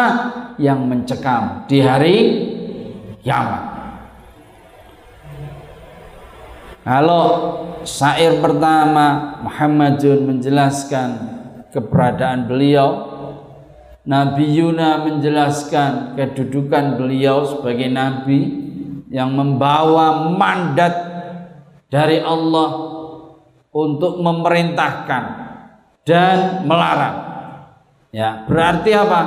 yang 0.62 0.86
mencekam 0.86 1.66
di 1.66 1.82
hari 1.82 2.18
kiamat. 3.26 3.74
Kalau 6.84 7.26
syair 7.88 8.44
pertama 8.44 9.40
Muhammadun 9.42 10.30
menjelaskan 10.30 11.10
keberadaan 11.72 12.46
beliau. 12.46 13.13
Nabi 14.04 14.60
Yuna 14.60 15.08
menjelaskan 15.08 16.20
kedudukan 16.20 17.00
beliau 17.00 17.48
sebagai 17.48 17.88
nabi 17.88 18.52
yang 19.08 19.32
membawa 19.32 20.28
mandat 20.28 20.92
dari 21.88 22.20
Allah 22.20 22.70
untuk 23.72 24.20
memerintahkan 24.20 25.24
dan 26.04 26.68
melarang. 26.68 27.18
Ya, 28.12 28.44
berarti 28.44 28.92
apa? 28.92 29.22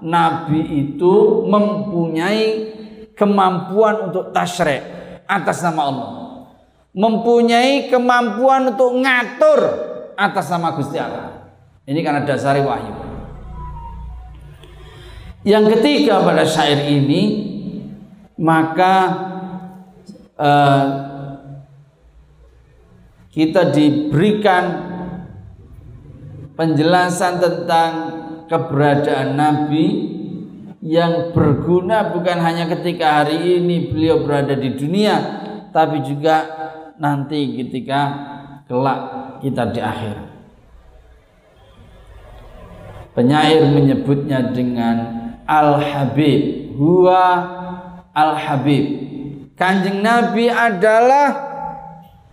Nabi 0.00 0.72
itu 0.72 1.44
mempunyai 1.44 2.72
kemampuan 3.12 4.08
untuk 4.08 4.32
tasyrik 4.32 4.80
atas 5.28 5.60
nama 5.60 5.82
Allah. 5.84 6.10
Mempunyai 6.96 7.92
kemampuan 7.92 8.72
untuk 8.72 8.88
ngatur 9.04 9.60
atas 10.16 10.48
nama 10.48 10.72
Gusti 10.72 10.96
Allah. 10.96 11.52
Ini 11.84 12.00
karena 12.00 12.24
dasar 12.24 12.56
wahyu. 12.64 13.03
Yang 15.44 15.76
ketiga 15.76 16.24
pada 16.24 16.48
syair 16.48 16.88
ini 16.88 17.52
maka 18.40 18.94
uh, 20.40 20.84
kita 23.28 23.68
diberikan 23.68 24.64
penjelasan 26.56 27.44
tentang 27.44 27.92
keberadaan 28.48 29.36
Nabi 29.36 29.86
yang 30.80 31.36
berguna 31.36 32.08
bukan 32.16 32.40
hanya 32.40 32.64
ketika 32.64 33.20
hari 33.20 33.60
ini 33.60 33.92
beliau 33.92 34.24
berada 34.24 34.56
di 34.56 34.72
dunia 34.72 35.44
tapi 35.76 36.00
juga 36.08 36.36
nanti 36.96 37.52
ketika 37.60 38.00
kelak 38.64 39.00
kita 39.44 39.68
di 39.76 39.80
akhir. 39.84 40.16
Penyair 43.12 43.68
menyebutnya 43.70 44.50
dengan 44.50 45.23
Al-Habib. 45.46 46.74
Huwa 46.74 47.22
Al-Habib. 48.10 48.84
Kanjeng 49.54 50.02
Nabi 50.02 50.50
adalah 50.50 51.30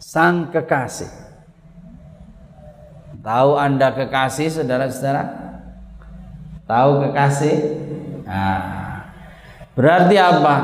sang 0.02 0.50
kekasih. 0.50 1.22
Tahu 3.22 3.52
Anda 3.54 3.94
kekasih 3.94 4.50
saudara-saudara? 4.50 5.24
Tahu 6.66 6.92
kekasih? 7.06 7.56
Nah, 8.26 9.06
berarti 9.78 10.18
apa? 10.18 10.56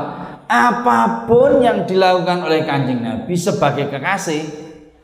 Apa 0.48 1.28
pun 1.28 1.62
yang 1.62 1.86
dilakukan 1.86 2.42
oleh 2.42 2.64
kanjeng 2.66 3.04
Nabi 3.04 3.36
sebagai 3.36 3.92
kekasih, 3.92 4.42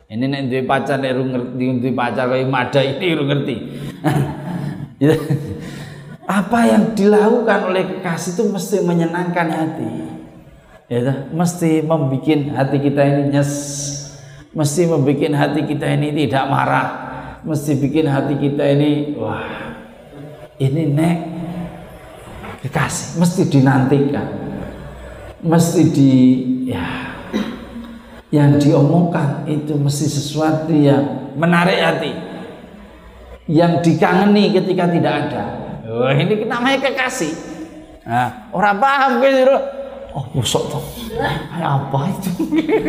ini 0.09 0.25
nek 0.25 0.49
duwe 0.49 0.65
pacar 0.65 0.97
nek 0.99 1.13
ngerti 1.13 1.65
duwe 1.85 1.93
pacar 1.93 2.33
kaya 2.33 2.49
mada 2.49 2.81
ini 2.81 3.07
ngerti. 3.13 3.57
Apa 6.25 6.65
yang 6.65 6.97
dilakukan 6.97 7.69
oleh 7.69 7.85
kekasih 7.85 8.33
itu 8.33 8.45
mesti 8.49 8.77
menyenangkan 8.81 9.49
hati. 9.53 9.89
Ya, 10.89 11.29
mesti 11.33 11.85
membuat 11.85 12.41
hati 12.61 12.77
kita 12.81 13.01
ini 13.05 13.23
nyes, 13.33 13.53
mesti 14.53 14.85
membuat 14.89 15.33
hati 15.37 15.65
kita 15.65 15.85
ini 15.97 16.13
tidak 16.29 16.45
marah, 16.49 16.89
mesti 17.45 17.77
bikin 17.77 18.09
hati 18.09 18.37
kita 18.37 18.65
ini 18.73 19.17
wah 19.17 19.77
ini 20.61 20.83
nek. 20.93 21.19
Kekasih 22.65 23.21
mesti 23.21 23.43
dinantikan, 23.49 24.29
mesti 25.45 25.81
di 25.93 26.13
ya 26.65 27.13
yang 28.33 28.57
diomongkan 28.57 29.45
itu 29.45 29.77
mesti 29.77 30.09
sesuatu 30.09 30.73
yang 30.73 31.33
menarik 31.37 31.81
hati. 31.81 32.13
Yang 33.45 33.73
dikangeni 33.85 34.57
ketika 34.57 34.89
tidak 34.89 35.15
ada. 35.29 35.64
Oh, 35.85 36.09
ini 36.09 36.49
namanya 36.49 36.81
kekasih. 36.81 37.33
Nah, 38.05 38.49
orang 38.53 38.81
paham 38.81 39.11
gitu. 39.21 39.57
Oh, 40.15 40.25
busuk 40.33 40.71
tuh. 40.71 40.85
Apa 41.59 42.09
itu? 42.15 42.31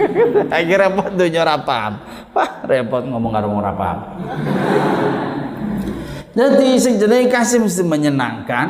Akhirnya 0.53 0.87
repot 0.87 1.09
tuh 1.11 1.27
nyora 1.27 1.55
paham. 1.65 1.93
Wah, 2.31 2.49
repot 2.63 3.03
ngomong 3.03 3.31
karo 3.33 3.47
ora 3.51 3.73
paham. 3.73 3.99
Jadi 6.35 6.67
sejenis 6.75 7.31
kasih 7.31 7.63
mesti 7.63 7.83
menyenangkan, 7.87 8.67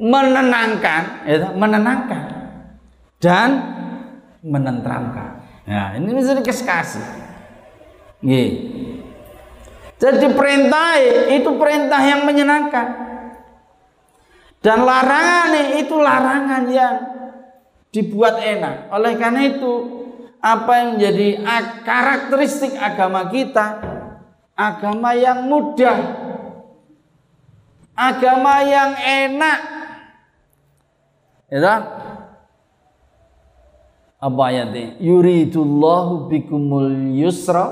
menenangkan, 0.00 1.02
ya, 1.28 1.52
menenangkan 1.52 2.24
dan 3.20 3.48
menentramkan. 4.40 5.44
Nah, 5.68 5.94
ini 6.00 6.16
mesti 6.16 6.42
kasih. 6.42 7.04
Nih. 8.24 8.50
Jadi 10.02 10.26
perintah 10.34 10.98
itu 11.30 11.50
perintah 11.54 12.02
yang 12.02 12.26
menyenangkan. 12.26 13.11
Dan 14.62 14.86
larangan 14.86 15.74
itu 15.74 15.94
larangan 15.98 16.64
yang 16.70 16.96
dibuat 17.90 18.38
enak. 18.38 18.94
Oleh 18.94 19.18
karena 19.18 19.42
itu, 19.50 19.72
apa 20.38 20.70
yang 20.78 20.88
menjadi 20.96 21.28
karakteristik 21.82 22.78
agama 22.78 23.26
kita? 23.26 23.82
Agama 24.54 25.18
yang 25.18 25.50
mudah. 25.50 25.98
Agama 27.98 28.62
yang 28.62 28.94
enak. 28.96 29.58
Ya 31.52 31.74
Apa 34.22 34.42
ayatnya? 34.48 34.96
Yuridullahu 35.02 36.30
bikumul 36.30 37.18
yusra 37.18 37.66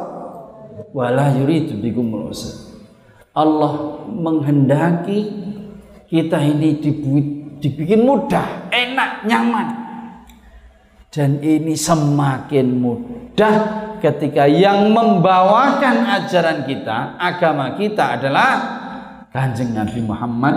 wala 0.90 1.30
yuridu 1.38 1.78
bikumul 1.78 2.34
usr. 2.34 2.70
Allah 3.30 4.02
menghendaki 4.10 5.49
kita 6.10 6.42
ini 6.42 6.82
dibikin 7.62 8.02
mudah, 8.02 8.66
enak, 8.74 9.22
nyaman. 9.30 9.68
Dan 11.10 11.38
ini 11.42 11.74
semakin 11.74 12.66
mudah 12.78 13.54
ketika 14.02 14.46
yang 14.46 14.90
membawakan 14.90 16.06
ajaran 16.06 16.66
kita, 16.66 17.14
agama 17.18 17.78
kita 17.78 18.18
adalah 18.18 18.50
Kanjeng 19.30 19.70
Nabi 19.70 20.02
Muhammad 20.02 20.56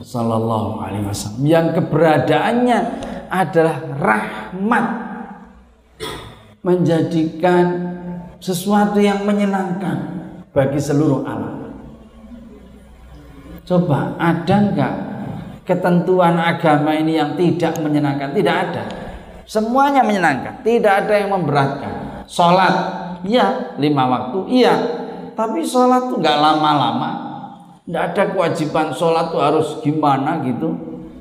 sallallahu 0.00 0.80
alaihi 0.80 1.04
wasallam 1.04 1.44
yang 1.44 1.66
keberadaannya 1.76 2.78
adalah 3.28 3.76
rahmat 4.00 4.86
menjadikan 6.64 7.64
sesuatu 8.40 9.02
yang 9.02 9.26
menyenangkan 9.26 9.96
bagi 10.54 10.78
seluruh 10.78 11.26
alam. 11.26 11.65
Coba 13.66 14.14
ada 14.14 14.56
enggak 14.62 14.94
ketentuan 15.66 16.38
agama 16.38 16.94
ini 16.94 17.18
yang 17.18 17.34
tidak 17.34 17.74
menyenangkan? 17.82 18.30
Tidak 18.30 18.54
ada. 18.54 18.84
Semuanya 19.42 20.06
menyenangkan, 20.06 20.62
tidak 20.62 21.06
ada 21.06 21.14
yang 21.18 21.34
memberatkan. 21.34 22.22
Sholat, 22.30 22.74
iya, 23.26 23.74
lima 23.78 24.06
waktu, 24.06 24.38
iya. 24.54 24.74
Tapi 25.34 25.66
sholat 25.66 26.10
tuh 26.10 26.22
enggak 26.22 26.38
lama-lama. 26.38 27.10
Enggak 27.86 28.04
ada 28.14 28.22
kewajiban 28.30 28.94
sholat 28.94 29.34
tuh 29.34 29.42
harus 29.42 29.68
gimana 29.82 30.38
gitu. 30.46 30.70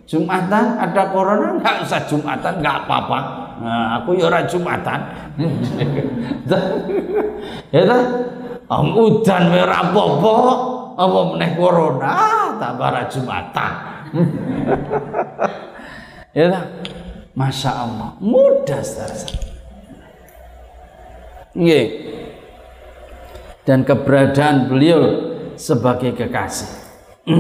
Jumatan 0.06 0.78
ada 0.78 1.10
corona 1.10 1.58
enggak 1.58 1.82
usah 1.82 2.06
Jumatan 2.06 2.62
enggak 2.62 2.86
apa-apa. 2.86 3.20
Nah, 3.58 3.86
aku 3.98 4.22
ya 4.22 4.30
ora 4.30 4.46
Jumatan. 4.46 5.00
ya 7.74 7.82
ta? 7.90 8.00
Om 8.66 8.98
udan 8.98 9.44
ora 9.54 9.78
apa-apa, 9.90 10.34
apa 10.96 11.20
meneh 11.36 11.52
corona, 11.60 12.16
tak 12.56 12.72
bara 12.80 13.04
Jumatan. 13.12 13.74
ya 16.38 16.48
ta? 16.48 16.62
Masya 17.36 17.72
Allah, 17.72 18.16
mudah 18.24 18.80
saudara. 18.80 19.28
Nggih. 21.52 21.88
Dan 23.68 23.84
keberadaan 23.84 24.72
beliau 24.72 25.04
sebagai 25.60 26.16
kekasih. 26.16 26.72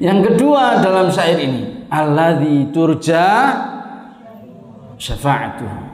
Yang 0.00 0.32
kedua 0.32 0.80
dalam 0.80 1.12
syair 1.12 1.36
ini, 1.36 1.84
alladzi 1.92 2.72
turja 2.72 3.24
syafa'atuh. 4.96 5.92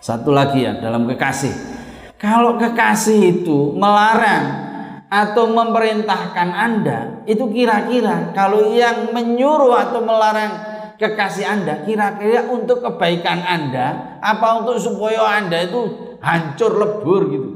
Satu 0.00 0.32
lagi 0.32 0.64
ya 0.64 0.80
dalam 0.80 1.04
kekasih. 1.04 1.77
Kalau 2.18 2.58
kekasih 2.58 3.40
itu 3.40 3.78
melarang 3.78 4.66
atau 5.06 5.46
memerintahkan 5.54 6.50
Anda, 6.50 7.22
itu 7.30 7.46
kira-kira 7.46 8.34
kalau 8.34 8.74
yang 8.74 9.14
menyuruh 9.14 9.78
atau 9.78 10.02
melarang 10.02 10.50
kekasih 10.98 11.46
Anda, 11.46 11.86
kira-kira 11.86 12.50
untuk 12.50 12.82
kebaikan 12.82 13.38
Anda, 13.46 14.18
apa 14.18 14.66
untuk 14.66 14.82
supaya 14.82 15.38
Anda 15.38 15.62
itu 15.62 15.80
hancur 16.18 16.74
lebur 16.82 17.22
gitu. 17.30 17.48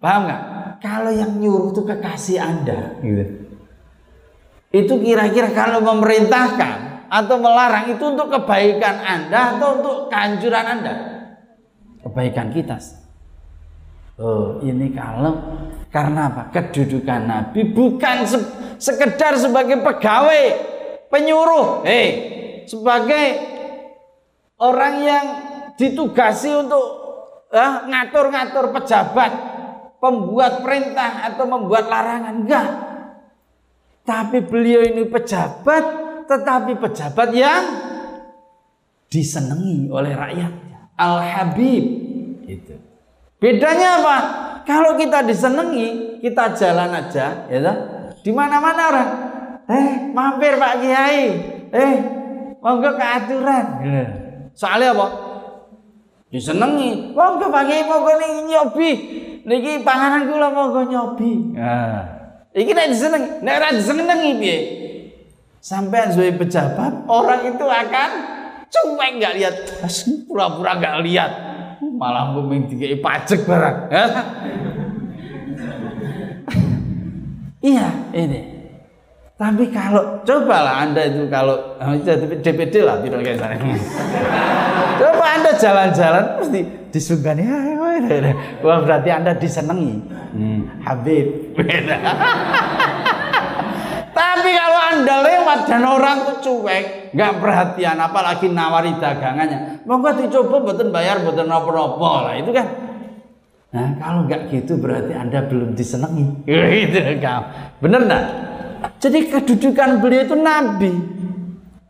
Paham 0.00 0.32
nggak? 0.32 0.42
Kalau 0.80 1.12
yang 1.12 1.36
nyuruh 1.36 1.76
itu 1.76 1.84
kekasih 1.84 2.40
Anda, 2.40 2.96
gitu. 3.04 3.52
Itu 4.72 4.94
kira-kira 4.96 5.52
kalau 5.52 5.84
memerintahkan 5.84 7.08
atau 7.12 7.36
melarang 7.36 7.92
itu 7.92 8.00
untuk 8.02 8.32
kebaikan 8.32 8.96
Anda 9.04 9.60
atau 9.60 9.68
untuk 9.76 9.96
kehancuran 10.08 10.64
Anda? 10.64 10.94
Kebaikan 12.00 12.48
kita. 12.48 12.80
Oh, 14.16 14.64
ini 14.64 14.96
kalau 14.96 15.36
karena 15.92 16.32
apa? 16.32 16.48
Kedudukan 16.48 17.28
Nabi 17.28 17.68
bukan 17.68 18.24
se 18.24 18.40
sekedar 18.80 19.36
sebagai 19.36 19.76
pegawai, 19.84 20.44
penyuruh, 21.12 21.84
eh, 21.84 22.10
sebagai 22.64 23.26
orang 24.56 24.94
yang 25.04 25.24
ditugasi 25.76 26.48
untuk 26.56 26.84
eh, 27.52 27.74
ngatur-ngatur 27.92 28.72
pejabat, 28.72 29.32
pembuat 30.00 30.64
perintah 30.64 31.28
atau 31.28 31.44
membuat 31.44 31.84
larangan, 31.84 32.34
enggak. 32.40 32.68
Tapi 34.00 34.38
beliau 34.48 34.80
ini 34.80 35.04
pejabat, 35.04 35.84
tetapi 36.24 36.72
pejabat 36.80 37.28
yang 37.36 37.62
disenangi 39.12 39.92
oleh 39.92 40.12
rakyatnya. 40.16 40.78
Al-Habib. 40.96 41.84
Gitu. 42.46 42.85
Bedanya 43.36 44.00
apa? 44.00 44.16
Kalau 44.64 44.96
kita 44.96 45.22
disenangi, 45.22 46.18
kita 46.24 46.56
jalan 46.56 46.90
aja, 46.90 47.46
ya 47.46 47.72
Di 48.24 48.34
mana-mana 48.34 48.82
orang, 48.90 49.10
eh 49.70 50.10
mampir 50.10 50.58
Pak 50.58 50.74
Kiai, 50.82 51.22
eh 51.70 51.94
monggo 52.58 52.96
keaturan. 52.98 53.66
Soalnya 54.56 54.96
apa? 54.96 55.06
Disenangi. 56.32 57.14
Monggo 57.14 57.46
Pak 57.52 57.62
Kiai 57.70 57.86
monggo 57.86 58.12
nih 58.18 58.30
nyobi. 58.50 58.90
Niki 59.46 59.86
panganan 59.86 60.26
kula 60.26 60.50
monggo 60.50 60.82
nyobi. 60.90 61.54
Nah, 61.54 62.02
iki 62.50 62.74
nek 62.74 62.90
disenengi, 62.90 63.28
nek 63.46 63.54
ora 63.62 63.68
disenengi 63.70 64.30
piye? 64.42 64.58
Sampai 65.62 66.10
sebagai 66.10 66.46
pejabat, 66.46 67.06
orang 67.10 67.42
itu 67.46 67.66
akan 67.66 68.10
cuek 68.70 69.10
nggak 69.18 69.34
lihat, 69.38 69.54
pura-pura 70.26 70.78
nggak 70.78 70.98
lihat 71.06 71.55
malah 71.96 72.30
mung 72.36 72.52
dikei 72.68 73.00
pajak 73.00 73.48
barang. 73.48 73.76
iya, 77.64 77.88
ini. 78.12 78.40
Tapi 79.36 79.68
kalau 79.68 80.24
cobalah 80.24 80.88
Anda 80.88 81.12
itu 81.12 81.28
kalau 81.28 81.76
DPD 82.40 82.80
lah 82.80 83.04
tidak 83.04 83.20
kayak 83.20 83.36
sana. 83.36 83.56
Coba 84.96 85.24
Anda 85.36 85.50
jalan-jalan 85.60 86.24
mesti 86.40 86.60
disungkan 86.88 87.36
ya, 87.36 87.56
Wah 88.64 88.80
berarti 88.80 89.12
Anda 89.12 89.36
disenangi. 89.36 90.00
Hmm, 90.32 90.80
Habib. 90.80 91.52
Anda 94.86 95.24
lewat 95.26 95.66
dan 95.66 95.82
orang 95.82 96.16
tuh 96.30 96.36
cuek, 96.42 97.10
nggak 97.10 97.32
perhatian, 97.42 97.98
apalagi 97.98 98.46
nawari 98.46 98.94
dagangannya, 99.02 99.82
monggo 99.82 100.14
dicoba 100.14 100.62
buatan 100.62 100.94
bayar, 100.94 101.26
buatan 101.26 101.50
nopo-nopo 101.50 102.26
lah 102.26 102.34
itu 102.38 102.54
kan. 102.54 102.66
Nah 103.74 103.98
kalau 103.98 104.30
nggak 104.30 104.46
gitu 104.54 104.78
berarti 104.78 105.12
anda 105.12 105.42
belum 105.44 105.74
disenangi. 105.74 106.46
Itu 106.86 107.00
kan, 107.18 107.74
bener 107.82 108.08
nggak? 108.08 108.24
Jadi 109.02 109.18
kedudukan 109.28 110.00
beliau 110.00 110.22
itu 110.24 110.36
nabi, 110.38 110.92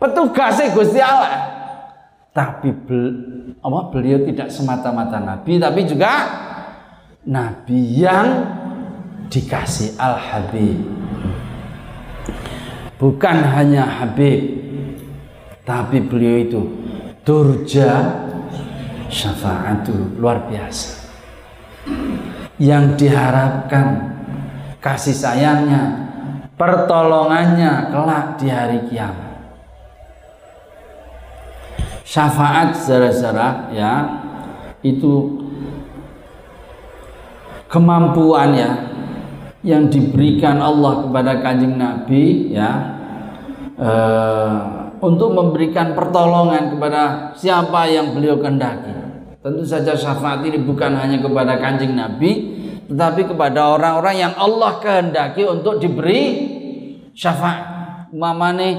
petugasnya 0.01 0.73
Gusti 0.73 0.99
Allah. 0.99 1.53
Tapi 2.33 2.69
bel, 2.73 3.07
apa, 3.61 3.81
beliau 3.93 4.25
tidak 4.25 4.49
semata-mata 4.51 5.21
nabi, 5.21 5.61
tapi 5.61 5.87
juga 5.87 6.13
nabi 7.25 8.03
yang 8.03 8.29
dikasih 9.31 9.99
al-habib 9.99 10.79
bukan 12.97 13.37
hanya 13.45 13.85
Habib 13.85 14.67
tapi 15.67 15.99
beliau 15.99 16.37
itu 16.47 16.63
durja 17.27 18.23
syafaatu 19.11 20.17
luar 20.23 20.47
biasa. 20.47 21.11
Yang 22.57 23.05
diharapkan 23.05 24.17
kasih 24.79 25.13
sayangnya 25.13 26.07
pertolongannya 26.57 27.93
kelak 27.93 28.27
di 28.41 28.49
hari 28.49 28.79
kiamat. 28.89 29.35
Syafaat 32.07 32.79
saudara-saudara 32.79 33.75
ya 33.75 33.93
itu 34.81 35.43
kemampuan 37.67 38.55
ya 38.55 38.71
yang 39.67 39.91
diberikan 39.91 40.63
Allah 40.63 41.03
kepada 41.03 41.43
kanjeng 41.43 41.75
Nabi 41.75 42.55
ya 42.55 42.71
uh, 43.75 44.87
untuk 45.03 45.35
memberikan 45.35 45.99
pertolongan 45.99 46.71
kepada 46.71 47.35
siapa 47.35 47.91
yang 47.91 48.15
beliau 48.15 48.39
kehendaki. 48.39 48.95
Tentu 49.43 49.67
saja 49.67 49.99
syafaat 49.99 50.47
ini 50.47 50.63
bukan 50.63 50.95
hanya 50.95 51.19
kepada 51.19 51.59
kanjeng 51.59 51.99
Nabi, 51.99 52.31
tetapi 52.87 53.27
kepada 53.27 53.75
orang-orang 53.75 54.17
yang 54.31 54.35
Allah 54.39 54.79
kehendaki 54.79 55.43
untuk 55.43 55.83
diberi 55.83 56.23
syafaat. 57.11 57.75
Mamane 58.15 58.71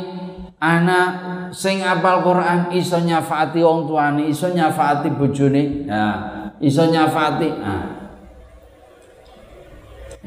anak 0.58 1.10
sing 1.52 1.84
apal 1.84 2.24
Quran 2.24 2.72
iso 2.76 3.00
nyafaati 3.04 3.60
wong 3.60 3.88
tuane, 3.92 4.24
iso 4.28 4.52
nyafaati 4.52 5.08
bojone, 5.14 5.64
nah, 5.88 6.16
iso 6.60 6.84
nyafaati. 6.88 7.48
Nah, 7.60 7.97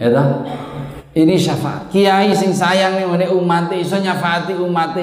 ya 0.00 0.08
toh? 0.08 0.28
Ini 1.10 1.34
syafaat. 1.36 1.90
Kiai 1.92 2.32
sing 2.32 2.54
sayang 2.54 2.96
nih 2.96 3.04
ngene 3.04 3.26
umat 3.34 3.68
iso 3.74 3.98
nyafaati 3.98 4.56
umat 4.56 4.96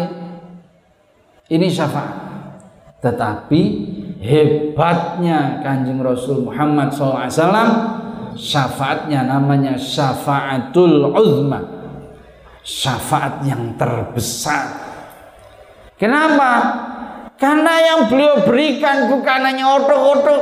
ini 1.52 1.68
syafaat. 1.70 2.16
Tetapi 3.04 3.62
hebatnya 4.18 5.62
kanjeng 5.62 6.02
Rasul 6.02 6.50
Muhammad 6.50 6.90
SAW 6.96 7.46
syafaatnya 8.34 9.28
namanya 9.28 9.78
syafaatul 9.78 11.14
uzma. 11.14 11.62
Syafaat 12.66 13.46
yang 13.46 13.78
terbesar. 13.80 14.66
Kenapa? 15.96 16.52
Karena 17.38 17.74
yang 17.80 18.02
beliau 18.10 18.44
berikan 18.44 19.14
bukan 19.14 19.40
hanya 19.46 19.78
otok-otok 19.78 20.42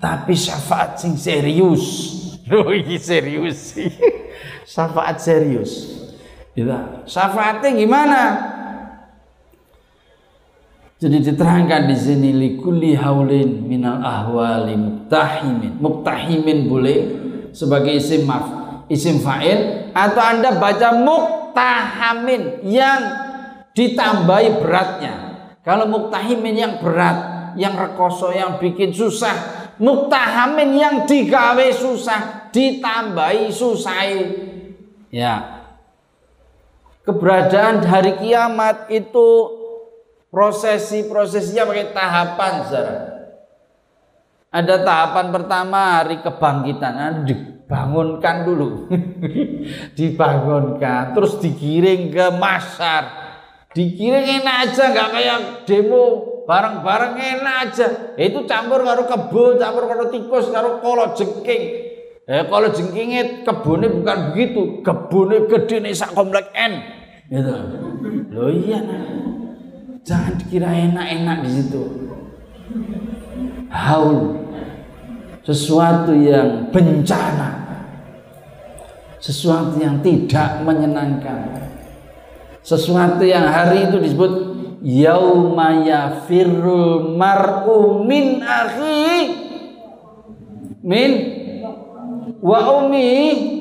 tapi 0.00 0.32
syafaat 0.32 0.96
sing 0.96 1.16
serius 1.16 2.16
Loh, 2.50 2.74
ini 2.82 2.98
serius 2.98 3.78
sih. 3.78 3.94
Syafaat 4.66 5.22
serius. 5.22 6.02
Gitu. 6.52 6.74
Syafaatnya 7.06 7.70
gimana? 7.78 8.20
Jadi 11.00 11.32
diterangkan 11.32 11.88
di 11.88 11.96
sini 11.96 12.28
likulli 12.36 12.92
haulin 12.92 13.64
minal 13.64 14.04
ahwali 14.04 14.76
muktahimin. 14.76 15.80
Muktahimin 15.80 16.68
boleh 16.68 16.98
sebagai 17.56 17.96
isim 17.96 18.28
maf, 18.28 18.44
isim 18.92 19.16
fa'il 19.22 19.90
atau 19.96 20.20
Anda 20.20 20.60
baca 20.60 20.92
muktahamin 21.00 22.68
yang 22.68 23.00
ditambahi 23.72 24.60
beratnya. 24.60 25.14
Kalau 25.64 25.88
muktahimin 25.88 26.56
yang 26.58 26.74
berat, 26.84 27.54
yang 27.56 27.80
rekoso, 27.80 28.36
yang 28.36 28.60
bikin 28.60 28.92
susah, 28.92 29.72
muktahamin 29.80 30.76
yang 30.76 30.94
digawe 31.08 31.64
susah 31.72 32.39
ditambahi 32.52 33.50
susah 33.50 34.02
ya. 35.10 35.36
Keberadaan 37.00 37.82
hari 37.82 38.20
kiamat 38.20 38.92
itu 38.92 39.28
prosesi-prosesinya 40.28 41.64
pakai 41.66 41.86
tahapan 41.90 42.52
saudara 42.68 43.10
ada 44.50 44.82
tahapan 44.82 45.30
pertama 45.30 46.02
hari 46.02 46.18
kebangkitan. 46.26 46.92
Nah, 46.98 47.22
dibangunkan 47.22 48.42
dulu. 48.42 48.90
Dibangunkan 49.98 51.14
terus 51.14 51.38
digiring 51.38 52.10
ke 52.10 52.26
masar. 52.34 53.30
Digiring 53.70 54.42
enak 54.42 54.56
aja 54.66 54.90
nggak 54.90 55.08
kayak 55.14 55.38
demo. 55.70 56.06
Bareng-bareng 56.50 57.14
enak 57.14 57.56
aja. 57.70 57.88
Itu 58.18 58.42
campur 58.50 58.82
karo 58.82 59.06
kebo, 59.06 59.54
campur 59.54 59.86
karo 59.86 60.10
tikus, 60.10 60.50
karo 60.50 60.82
kolo 60.82 61.14
jengking. 61.14 61.89
Eh 62.30 62.46
kalau 62.46 62.70
jengkingnya 62.70 63.42
kebunnya 63.42 63.90
bukan 63.90 64.18
begitu, 64.30 64.86
kebunnya 64.86 65.50
gede 65.50 65.82
nih 65.82 65.90
sak 65.90 66.14
komplek 66.14 66.46
N. 66.54 66.78
Gitu. 67.26 67.54
Loh 68.30 68.50
iya. 68.54 68.78
Jangan 70.06 70.38
dikira 70.38 70.70
enak-enak 70.70 71.38
di 71.42 71.50
situ. 71.50 71.82
Haul. 73.66 74.46
Sesuatu 75.42 76.14
yang 76.14 76.70
bencana. 76.70 77.66
Sesuatu 79.18 79.82
yang 79.82 79.98
tidak 79.98 80.62
menyenangkan. 80.62 81.66
Sesuatu 82.62 83.26
yang 83.26 83.50
hari 83.50 83.90
itu 83.90 83.98
disebut 83.98 84.32
yauma 84.86 85.82
yafirrul 85.82 87.18
mar'u 87.18 88.06
min 88.06 88.38
akhi 88.38 89.10
min 90.80 91.39
wa 92.40 92.80
ummi 92.80 93.08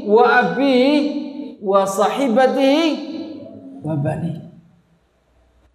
wa 0.08 0.24
abi 0.26 0.78
wa 1.60 1.84
sahibati 1.84 2.76
wa 3.84 3.96
bani. 4.00 4.48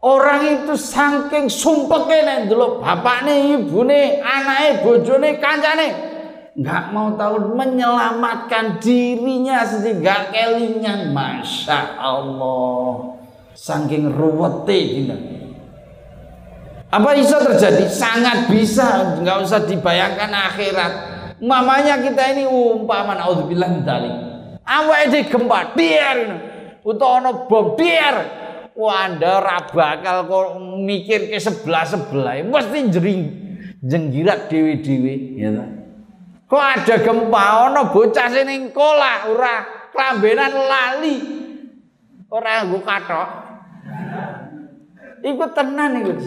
Orang 0.04 0.44
itu 0.44 0.76
saking 0.76 1.48
sumpeke 1.48 2.28
nek 2.28 2.44
ndelok 2.44 2.84
bapakne, 2.84 3.56
ibune, 3.56 4.20
anake, 4.20 4.84
bojone, 4.84 5.40
kancane. 5.40 6.12
nggak 6.54 6.94
mau 6.94 7.16
tahu 7.18 7.56
menyelamatkan 7.56 8.78
dirinya 8.84 9.64
sendiri 9.64 10.04
nggak 10.04 10.22
kelingan. 10.28 11.16
Masya 11.16 11.96
Allah. 11.96 13.16
Saking 13.56 14.12
ruwete 14.12 14.76
gitu 14.76 15.16
apa 16.94 17.10
bisa 17.18 17.42
terjadi? 17.42 17.90
Sangat 17.90 18.46
bisa 18.46 19.18
nggak 19.18 19.38
usah 19.42 19.66
dibayangkan 19.66 20.30
akhirat 20.30 20.92
mamanya 21.44 22.00
kita 22.00 22.32
ini 22.32 22.48
umpama 22.48 23.12
naudzubillah 23.12 23.68
min 23.68 23.84
dzalik 23.84 24.34
awake 24.64 25.06
dhewe 25.12 25.24
gempa 25.28 25.58
biar. 25.76 26.18
Utawa 26.84 27.20
ana 27.20 27.30
bom 27.48 27.76
biar. 27.76 28.16
Wah 28.74 29.06
anda 29.06 29.38
bakal 29.70 30.26
kok 30.26 30.46
mikir 30.82 31.30
ke 31.30 31.38
sebelah 31.38 31.86
sebelah 31.86 32.42
mesti 32.42 32.90
jering 32.90 33.20
jenggirat 33.78 34.50
dewi 34.50 34.82
dewi 34.82 35.38
ya 35.38 35.62
kok 36.50 36.58
ada 36.58 36.98
gempa 36.98 37.70
ono 37.70 37.94
bocah 37.94 38.26
sini 38.34 38.74
kolah 38.74 39.30
ora 39.30 39.54
kelambenan 39.94 40.52
lali. 40.52 41.16
Ora 42.34 42.66
nggo 42.66 42.82
katok 42.82 43.28
ikut 45.22 45.50
tenan 45.54 46.02
ikut 46.02 46.18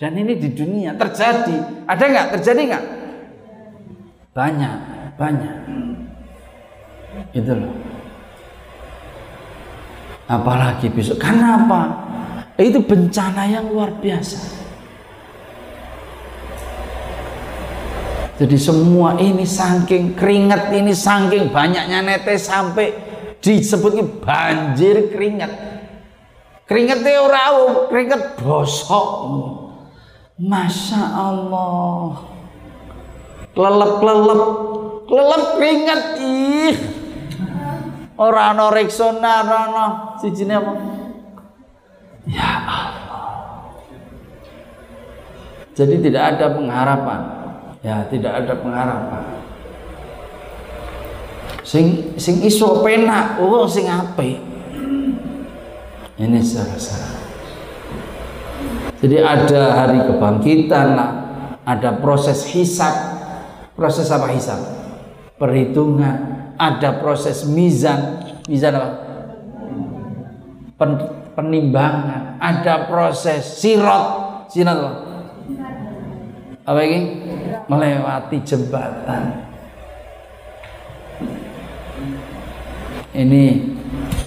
dan 0.00 0.16
ini 0.16 0.40
di 0.40 0.56
dunia 0.56 0.96
terjadi. 0.96 1.84
Ada 1.84 2.04
nggak? 2.08 2.26
Terjadi 2.40 2.60
nggak 2.64 2.84
banyak 4.32 4.76
banyak. 5.20 5.56
Itu 7.36 7.52
loh 7.52 7.92
apalagi 10.32 10.88
besok. 10.88 11.20
Karena 11.20 11.60
apa? 11.60 11.82
Itu 12.56 12.80
bencana 12.84 13.44
yang 13.48 13.68
luar 13.68 13.92
biasa. 14.00 14.62
Jadi 18.40 18.56
semua 18.58 19.20
ini 19.22 19.46
saking 19.46 20.18
keringat 20.18 20.72
ini 20.74 20.90
saking 20.90 21.52
banyaknya 21.52 22.02
netes 22.02 22.50
sampai 22.50 22.90
disebutnya 23.38 24.02
banjir 24.02 25.12
keringat. 25.12 25.52
Keringatnya 26.66 27.22
orang 27.22 27.54
keringat 27.92 28.22
bosok. 28.40 29.06
Masya 30.42 31.02
Allah 31.12 32.31
kelelep 33.52 33.92
kelelep 34.00 34.42
kelelep 35.06 35.44
keringat 35.56 36.02
ih 36.20 36.76
Orang 38.22 38.54
ana 38.54 38.66
Rexona, 38.70 39.42
ora 39.42 39.58
ana 39.66 39.86
apa? 40.20 40.72
Ya 42.28 42.50
Allah. 42.62 43.26
Jadi 45.74 45.96
tidak 46.04 46.36
ada 46.36 46.46
pengharapan. 46.54 47.20
Ya, 47.82 48.06
tidak 48.06 48.44
ada 48.44 48.52
pengharapan. 48.62 49.24
Sing 51.66 52.14
sing 52.20 52.46
iso 52.46 52.84
penak, 52.84 53.42
oh 53.42 53.66
sing 53.66 53.90
apik. 53.90 54.38
Ini 56.20 56.38
salah 56.44 56.78
Jadi 59.02 59.16
ada 59.18 59.62
hari 59.82 59.98
kebangkitan 60.06 60.94
ada 61.66 61.90
proses 61.98 62.46
hisap. 62.54 63.11
Proses 63.82 64.06
apa 64.14 64.30
hisap? 64.30 64.62
Perhitungan, 65.42 66.54
ada 66.54 67.02
proses 67.02 67.42
mizan. 67.50 68.22
Mizan 68.46 68.78
apa? 68.78 68.90
Pen, 70.78 71.02
penimbangan. 71.34 72.38
Ada 72.38 72.86
proses 72.86 73.42
sirot. 73.58 74.46
Sirot 74.54 74.78
apa? 74.78 74.92
Apa 76.62 76.78
ini 76.86 77.26
melewati 77.66 78.38
jembatan. 78.46 79.50
Ini 83.18 83.42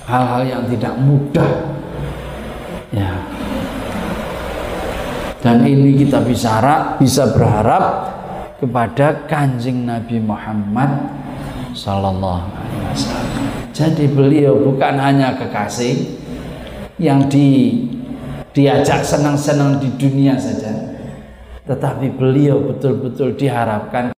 hal-hal 0.04 0.44
yang 0.44 0.64
tidak 0.68 1.00
mudah. 1.00 1.52
Ya. 2.92 3.24
Dan 5.40 5.64
ini 5.64 5.96
kita 5.96 6.20
bisa 6.28 6.60
harap 6.60 7.00
bisa 7.00 7.32
berharap 7.32 8.15
kepada 8.56 9.28
kanjeng 9.28 9.84
Nabi 9.84 10.20
Muhammad 10.24 11.12
Sallallahu 11.76 12.48
Alaihi 12.56 12.84
Wasallam. 12.88 13.44
Jadi 13.76 14.08
beliau 14.08 14.56
bukan 14.56 14.96
hanya 14.96 15.36
kekasih 15.36 16.16
yang 16.96 17.28
di 17.28 17.84
diajak 18.56 19.04
senang-senang 19.04 19.84
di 19.84 19.92
dunia 20.00 20.40
saja, 20.40 20.72
tetapi 21.68 22.16
beliau 22.16 22.72
betul-betul 22.72 23.36
diharapkan 23.36 24.16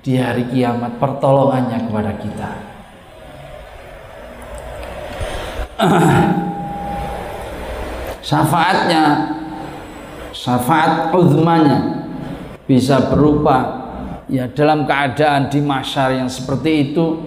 di 0.00 0.16
hari 0.16 0.48
kiamat 0.48 0.96
pertolongannya 0.96 1.84
kepada 1.84 2.12
kita. 2.16 2.50
Syafaatnya, 8.24 9.36
syafaat 10.32 11.12
uzmanya 11.12 12.03
bisa 12.64 13.12
berupa 13.12 13.84
ya 14.28 14.48
dalam 14.48 14.88
keadaan 14.88 15.52
di 15.52 15.60
masyar 15.60 16.16
yang 16.16 16.32
seperti 16.32 16.92
itu 16.92 17.20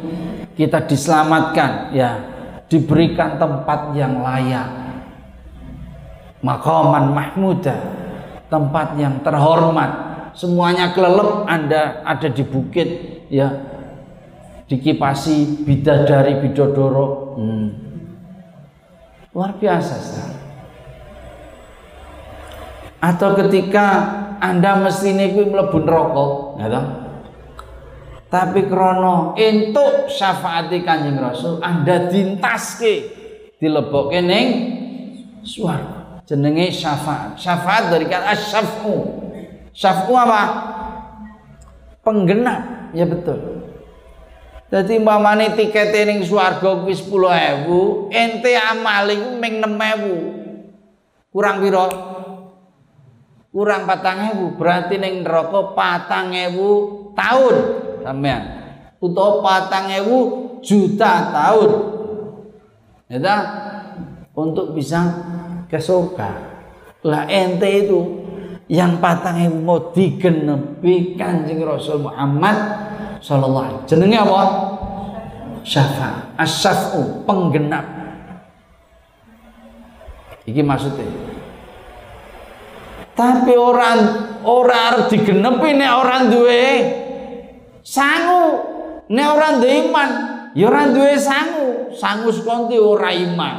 kita 0.57 0.81
diselamatkan 0.89 1.93
ya 1.93 2.11
diberikan 2.67 3.37
tempat 3.37 3.93
yang 3.93 4.25
layak 4.25 4.67
makaman 6.41 7.13
mahmuda 7.13 7.77
tempat 8.49 8.97
yang 8.97 9.21
terhormat 9.21 9.91
semuanya 10.33 10.91
kelelep 10.93 11.45
anda 11.45 12.01
ada 12.01 12.29
di 12.33 12.41
bukit 12.41 12.89
ya 13.29 13.77
dikipasi 14.67 15.63
bidadari 15.63 16.43
bidodoro 16.43 17.37
hmm. 17.39 17.67
luar 19.31 19.55
biasa 19.55 19.95
sah. 19.95 20.31
atau 22.99 23.37
ketika 23.45 23.87
anda 24.39 24.77
mesti 24.81 25.13
mlebu 25.13 25.77
rokok, 25.83 26.31
ya 26.61 26.81
Tapi 28.27 28.67
krono 28.67 29.39
entuk 29.39 30.11
syafaati 30.11 30.83
Kanjeng 30.83 31.15
Rasul 31.15 31.63
Anda 31.63 32.11
dintaske 32.11 33.07
dilebokke 33.55 34.19
ning 34.19 34.47
swarga. 35.47 36.19
Jenenge 36.27 36.67
syafaat. 36.75 37.39
Syafaat 37.39 37.87
dari 37.87 38.03
kata 38.03 38.35
asyafu. 38.35 38.95
Syafu 39.71 40.11
apa? 40.11 40.43
Penggenap. 42.03 42.91
Ya 42.91 43.07
betul. 43.07 43.63
Jadi 44.67 44.99
umpamane 44.99 45.55
tiket 45.55 45.95
ning 46.03 46.19
swarga 46.27 46.83
kuwi 46.83 46.91
10.000, 46.91 48.11
ente 48.11 48.51
amal 48.59 49.07
iku 49.07 49.39
ming 49.39 49.63
6.000. 49.63 51.31
Kurang 51.31 51.63
piro? 51.63 51.87
Kurang 53.57 53.89
patang 53.89 54.21
ewu 54.37 54.53
berarti 54.53 55.01
neng 55.01 55.25
neraka 55.25 55.73
patang 55.73 56.29
ewu 56.29 56.69
tahun 57.17 57.55
sampean. 58.05 58.41
Utawa 59.01 59.41
patang 59.41 59.89
ewu 59.97 60.17
juta 60.61 61.33
tahun 61.33 61.71
ya 63.09 63.37
untuk 64.37 64.77
bisa 64.77 65.09
ke 65.65 65.81
surga. 65.81 66.29
Lah 67.01 67.25
ente 67.25 67.65
itu 67.65 67.99
yang 68.69 69.01
patang 69.01 69.41
ewu 69.41 69.57
mau 69.57 69.89
digenepi 69.89 71.17
kanjeng 71.17 71.65
Rasul 71.65 72.05
Muhammad 72.05 72.85
Sallallahu 73.25 73.65
Alaihi 73.73 73.89
jenenge 73.89 74.21
apa? 74.21 74.41
Syafa. 75.65 76.29
Asyafu 76.37 77.25
penggenap. 77.25 77.89
Iki 80.45 80.61
maksudnya 80.61 81.36
tapi 83.17 83.57
orang 83.57 83.99
orang 84.45 84.83
harus 84.93 85.05
digenepi 85.09 85.73
nek 85.73 85.91
orang 85.97 86.23
duwe 86.29 86.65
sangu. 87.81 88.45
Nek 89.09 89.27
orang 89.33 89.53
duwe 89.57 89.73
iman, 89.89 90.09
ya 90.53 90.69
orang 90.69 90.93
duwe 90.93 91.17
sangu. 91.17 91.67
Sangu 91.97 92.29
sekonti 92.29 92.77
ora 92.77 93.09
iman. 93.09 93.55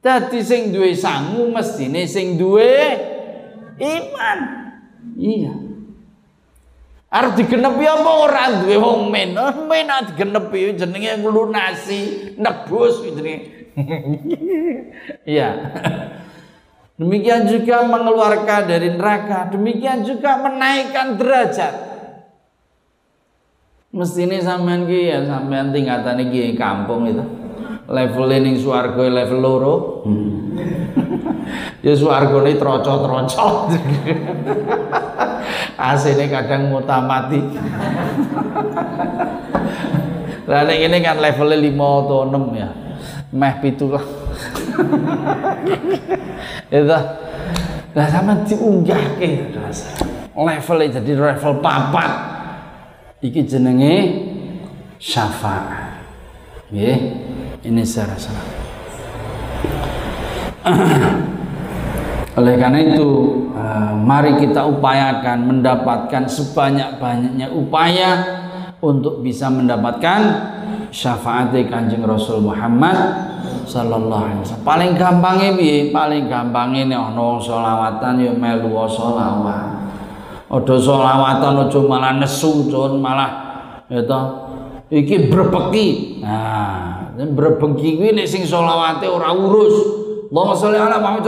Dadi 0.00 0.40
sing 0.40 0.72
duwe 0.72 0.96
sangu 0.96 1.52
mestine 1.52 2.08
sing 2.08 2.40
duwe 2.40 2.96
iman. 3.76 4.38
Iya. 5.18 5.54
Arep 7.08 7.36
digenepi 7.36 7.84
apa 7.84 8.10
ora 8.16 8.44
duwe 8.64 8.76
wong 8.80 9.12
men? 9.12 9.36
Oh, 9.36 9.68
men 9.68 9.92
digenepi 10.12 10.72
jenenge 10.72 11.20
nglunasi, 11.20 12.32
nebus 12.40 13.04
jenenge. 13.04 13.36
Iya. 15.28 15.48
Demikian 16.98 17.46
juga 17.46 17.86
mengeluarkan 17.86 18.66
dari 18.66 18.90
neraka. 18.90 19.54
Demikian 19.54 20.02
juga 20.02 20.42
menaikkan 20.42 21.14
derajat. 21.14 21.86
Mesti 23.94 24.26
ini 24.26 24.42
sampean 24.42 24.82
ki 24.84 25.06
ya 25.06 25.22
sampean 25.24 25.70
tingkatan 25.70 26.18
iki 26.28 26.58
kampung 26.58 27.08
itu. 27.08 27.24
level 27.88 28.28
ning 28.28 28.60
swarga 28.60 29.08
level 29.08 29.40
loro. 29.40 30.04
ya 31.86 31.94
swargane 31.94 32.58
troco-troco. 32.58 33.46
AC-ne 35.78 36.26
kadang 36.26 36.74
mutamati. 36.74 37.38
Lah 40.50 40.66
nek 40.66 40.82
ini 40.82 40.98
kan 40.98 41.22
levelnya 41.22 41.60
5 41.60 41.78
atau 41.78 42.26
6 42.26 42.58
ya. 42.58 42.68
Meh 43.30 43.54
pitu 43.60 43.92
lah. 43.92 44.00
Itu. 46.66 46.98
Lah 47.96 48.06
sama 48.10 48.42
diunggahke 48.44 49.54
levelnya 50.38 51.02
jadi 51.02 51.12
level 51.18 51.58
papat. 51.58 52.12
Iki 53.18 53.40
jenenge 53.46 53.94
syafaat. 55.02 55.98
Nggih. 56.70 56.98
Ini 57.66 57.82
secara 57.82 58.14
salah. 58.14 58.46
Oleh 62.38 62.54
karena 62.54 62.78
itu, 62.86 63.10
eh, 63.50 63.92
mari 63.98 64.38
kita 64.38 64.62
upayakan 64.62 65.38
mendapatkan 65.42 66.30
sebanyak-banyaknya 66.30 67.50
upaya 67.50 68.10
untuk 68.78 69.26
bisa 69.26 69.50
mendapatkan 69.50 70.20
syafaat 70.90 71.52
Kanjeng 71.68 72.04
Rasul 72.04 72.40
Muhammad 72.40 72.96
sallallahu 73.68 74.24
alaihi 74.24 74.40
wasallam. 74.44 74.66
Paling 74.66 74.90
gampangnya 74.96 75.50
bi, 75.54 75.92
paling 75.92 76.24
gampangnya 76.26 76.82
nih 76.88 76.98
ono 76.98 77.36
solawatan 77.40 78.14
ya 78.20 78.32
melu 78.32 78.72
solawat. 78.88 79.66
Odo 80.48 80.80
solawatan 80.80 81.68
ojo 81.68 81.84
malah 81.84 82.16
nesu, 82.16 82.72
con 82.72 83.04
malah 83.04 83.30
ya 83.92 84.00
iki 84.88 85.28
berbeki. 85.28 86.20
Nah, 86.24 87.12
berbeki 87.16 88.00
kuwi 88.00 88.16
nek 88.16 88.24
sing 88.24 88.48
solawate 88.48 89.04
ora 89.04 89.28
urus. 89.32 89.76
Allahumma 90.28 90.56
sholli 90.56 90.76
ala 90.76 90.96
Muhammad 91.00 91.24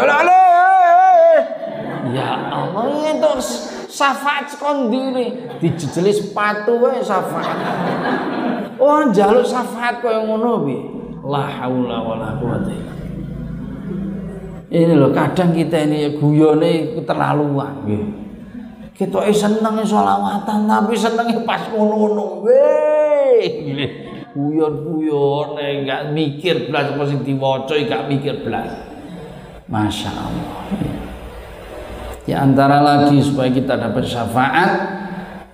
Ya 2.11 2.33
Allah, 2.53 2.85
itu 3.13 3.33
syafaat 3.89 4.49
sekondiri 4.51 5.57
dijejeli 5.61 6.11
sepatu 6.11 6.81
wae 6.81 7.01
syafaat. 7.05 7.57
Oh, 8.81 9.05
njaluk 9.13 9.45
syafaat 9.45 10.01
koyo 10.01 10.25
ngono 10.25 10.65
piye? 10.65 10.81
La 11.21 11.45
haula 11.61 12.01
wala 12.01 12.41
quwata 12.41 12.73
Ini 14.71 14.97
loh, 14.97 15.13
kadang 15.13 15.53
kita 15.53 15.85
ini 15.85 16.17
guyone 16.17 16.97
keterlaluan 16.97 17.85
nggih. 17.85 18.05
Kita 18.97 19.21
seneng 19.35 19.83
sholawatan 19.85 20.65
tapi 20.65 20.95
senengnya 20.97 21.43
pas 21.45 21.69
ngono-ngono. 21.69 22.47
Weh, 22.47 23.67
guyon-guyon 24.31 25.59
enggak 25.59 26.15
mikir 26.15 26.71
belas 26.71 26.95
apa 26.95 27.03
sing 27.09 27.27
diwaca 27.27 27.75
enggak 27.75 28.07
mikir 28.07 28.47
belas. 28.47 28.71
Masya 29.67 30.11
Allah. 30.15 30.63
Di 32.23 32.33
antara 32.37 32.79
lagi 32.79 33.19
supaya 33.19 33.51
kita 33.51 33.75
dapat 33.75 34.07
syafaat 34.07 34.71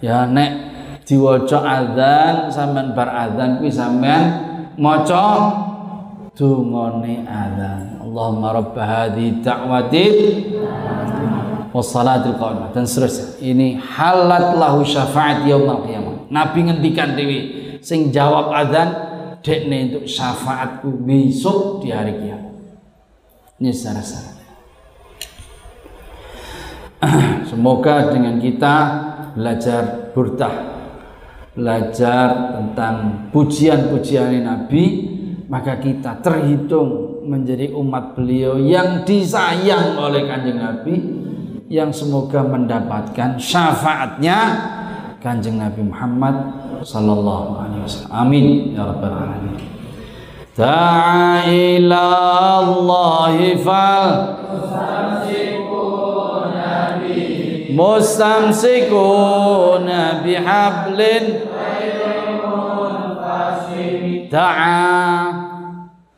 ya 0.04 0.28
nek 0.28 0.65
diwaca 1.06 1.62
adzan 1.62 2.50
sampean 2.50 2.92
bar 2.92 3.08
adzan 3.08 3.62
kuwi 3.62 3.70
sampean 3.70 4.22
maca 4.74 5.54
dungane 6.34 7.22
adzan. 7.24 8.02
Allahumma 8.02 8.58
rabb 8.58 8.76
hadhihi 8.76 9.40
da'wati 9.40 10.06
wassalatil 11.70 12.36
qa'imah 12.36 12.74
dan 12.74 12.84
seterusnya. 12.84 13.38
Ini 13.40 13.78
halat 13.78 14.58
lahu 14.58 14.82
syafaat 14.82 15.46
yaumil 15.46 15.86
qiyamah. 15.86 16.28
Nabi 16.28 16.58
ngendikan 16.66 17.14
dewi 17.14 17.38
sing 17.80 18.10
jawab 18.10 18.50
adzan 18.50 18.88
dekne 19.46 19.94
untuk 19.94 20.04
syafaatku 20.10 20.90
besok 21.06 21.86
di 21.86 21.94
hari 21.94 22.18
kiamat. 22.18 22.56
Ini 23.62 23.70
secara 23.70 24.02
Semoga 27.50 28.10
dengan 28.10 28.40
kita 28.40 28.74
belajar 29.36 30.10
burtah, 30.16 30.75
belajar 31.56 32.52
tentang 32.52 33.26
pujian-pujian 33.32 34.44
Nabi, 34.44 34.84
maka 35.48 35.80
kita 35.80 36.20
terhitung 36.20 37.24
menjadi 37.24 37.72
umat 37.72 38.12
beliau 38.12 38.60
yang 38.60 39.02
disayang 39.08 39.96
oleh 39.96 40.28
kanjeng 40.28 40.60
Nabi, 40.60 40.94
yang 41.72 41.90
semoga 41.90 42.44
mendapatkan 42.44 43.40
syafaatnya 43.40 44.38
kanjeng 45.24 45.56
Nabi 45.58 45.82
Muhammad 45.82 46.36
sallallahu 46.84 47.58
alaihi 47.58 47.82
wasallam. 47.82 48.12
Amin 48.12 48.46
ya 48.76 48.84
rabbal 48.86 49.16
alamin. 49.16 49.56
Da'a 50.56 51.48
ila 51.48 52.04
fal 53.64 54.12
mustamsikuna 57.76 60.24
bihablin 60.24 61.44
da'a 64.32 65.28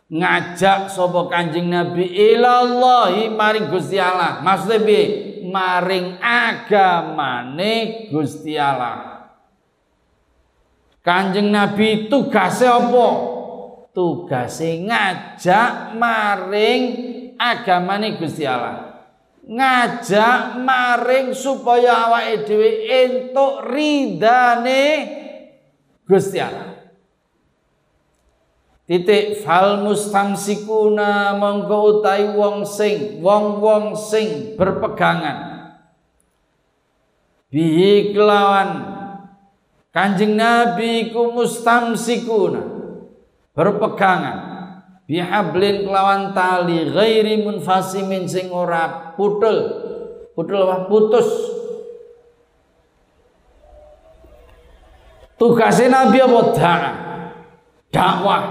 ngajak 0.09 0.89
sapa 0.89 1.29
Kanjeng 1.29 1.69
Nabi 1.69 2.09
ilallahi 2.09 3.29
maring 3.29 3.69
Gusti 3.69 4.01
Allah. 4.01 4.41
Maksudnya 4.41 4.81
bi 4.81 5.01
maring 5.45 6.17
agamane 6.23 8.09
Gusti 8.09 8.57
Allah. 8.57 9.29
Kanjeng 11.05 11.53
Nabi 11.53 12.09
tugasnya 12.09 12.81
apa? 12.81 13.09
Tugasnya 13.93 14.73
ngajak 14.89 15.93
maring 15.99 16.83
agamane 17.37 18.17
Gusti 18.17 18.49
Allah 18.49 18.88
ngajak 19.49 20.61
maring 20.61 21.33
supaya 21.33 22.13
awake 22.13 22.45
dhewe 22.45 22.71
entuk 22.85 23.65
ridane 23.73 24.85
Gusti 26.05 26.37
Allah. 26.37 26.77
Titik 28.89 29.45
fal 29.45 29.85
mustamsikuna 29.85 31.37
mongko 31.37 32.01
utahi 32.01 32.33
wong 32.33 32.65
sing 32.65 33.21
wong-wong 33.21 33.93
sing 33.93 34.57
berpegangan. 34.57 35.69
Bihi 37.53 38.17
kelawan. 38.17 38.97
Kanjeng 39.93 40.37
Nabi 40.37 41.13
ku 41.13 41.33
mustamsikuna 41.33 42.61
berpegangan 43.53 44.58
bihablin 45.09 45.89
kelawan 45.89 46.37
tali 46.37 46.93
ghairi 46.93 47.41
munfasimin 47.41 48.29
sing 48.29 48.53
ora 48.53 49.17
putul 49.17 49.89
putul 50.39 50.63
apa? 50.63 50.87
Putus. 50.87 51.27
Tugasnya 55.35 55.91
Nabi 55.91 56.19
apa? 56.23 56.41
Dakwah. 56.55 56.97
Dakwah. 57.91 58.43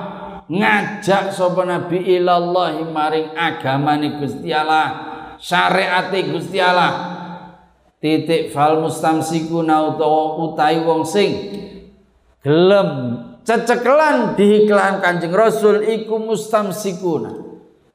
Ngajak 0.48 1.36
sapa 1.36 1.68
Nabi 1.68 2.00
ilallah 2.08 2.80
maring 2.88 3.36
agamane 3.36 4.16
Gusti 4.20 4.52
Allah 4.52 4.88
syariate 5.40 6.28
Gusti 6.32 6.60
Allah. 6.60 7.16
Titik 7.98 8.54
fal 8.54 8.80
mustamsikuna 8.80 9.92
utawa 9.92 10.38
utai 10.38 10.86
wong 10.86 11.02
sing 11.02 11.34
gelem 12.46 13.20
cecekelan 13.48 14.36
diiklan 14.36 15.00
Kanjeng 15.00 15.32
Rasul 15.32 15.88
iku 15.88 16.20
mustamsikuna. 16.20 17.48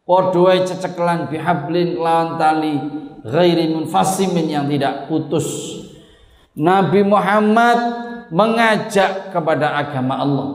Padha 0.03 0.39
wae 0.41 0.65
cecekelan 0.65 1.29
bihablin 1.29 2.01
kelawan 2.01 2.41
tali 2.41 2.75
ghairi 3.23 3.69
munfasimin 3.71 4.49
yang 4.49 4.67
tidak 4.67 5.07
putus. 5.13 5.79
Nabi 6.57 7.05
Muhammad 7.05 7.79
mengajak 8.33 9.29
kepada 9.31 9.77
agama 9.77 10.15
Allah. 10.25 10.49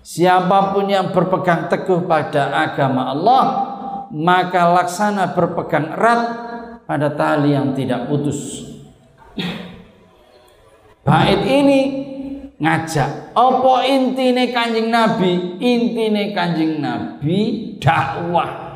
Siapa 0.00 0.72
pun 0.72 0.88
yang 0.88 1.12
berpegang 1.12 1.68
teguh 1.68 2.04
pada 2.04 2.52
agama 2.56 3.12
Allah 3.12 3.44
maka 4.10 4.74
laksana 4.74 5.32
berpegang 5.32 5.96
erat 5.96 6.22
pada 6.84 7.08
tali 7.14 7.54
yang 7.54 7.72
tidak 7.72 8.10
putus. 8.10 8.68
Bait 11.04 11.42
ini 11.46 12.09
ngajak. 12.60 13.32
Apa 13.32 13.74
intine 13.88 14.52
Kanjeng 14.52 14.92
Nabi? 14.92 15.56
Intine 15.58 16.36
Kanjeng 16.36 16.78
Nabi 16.78 17.38
dakwah. 17.80 18.68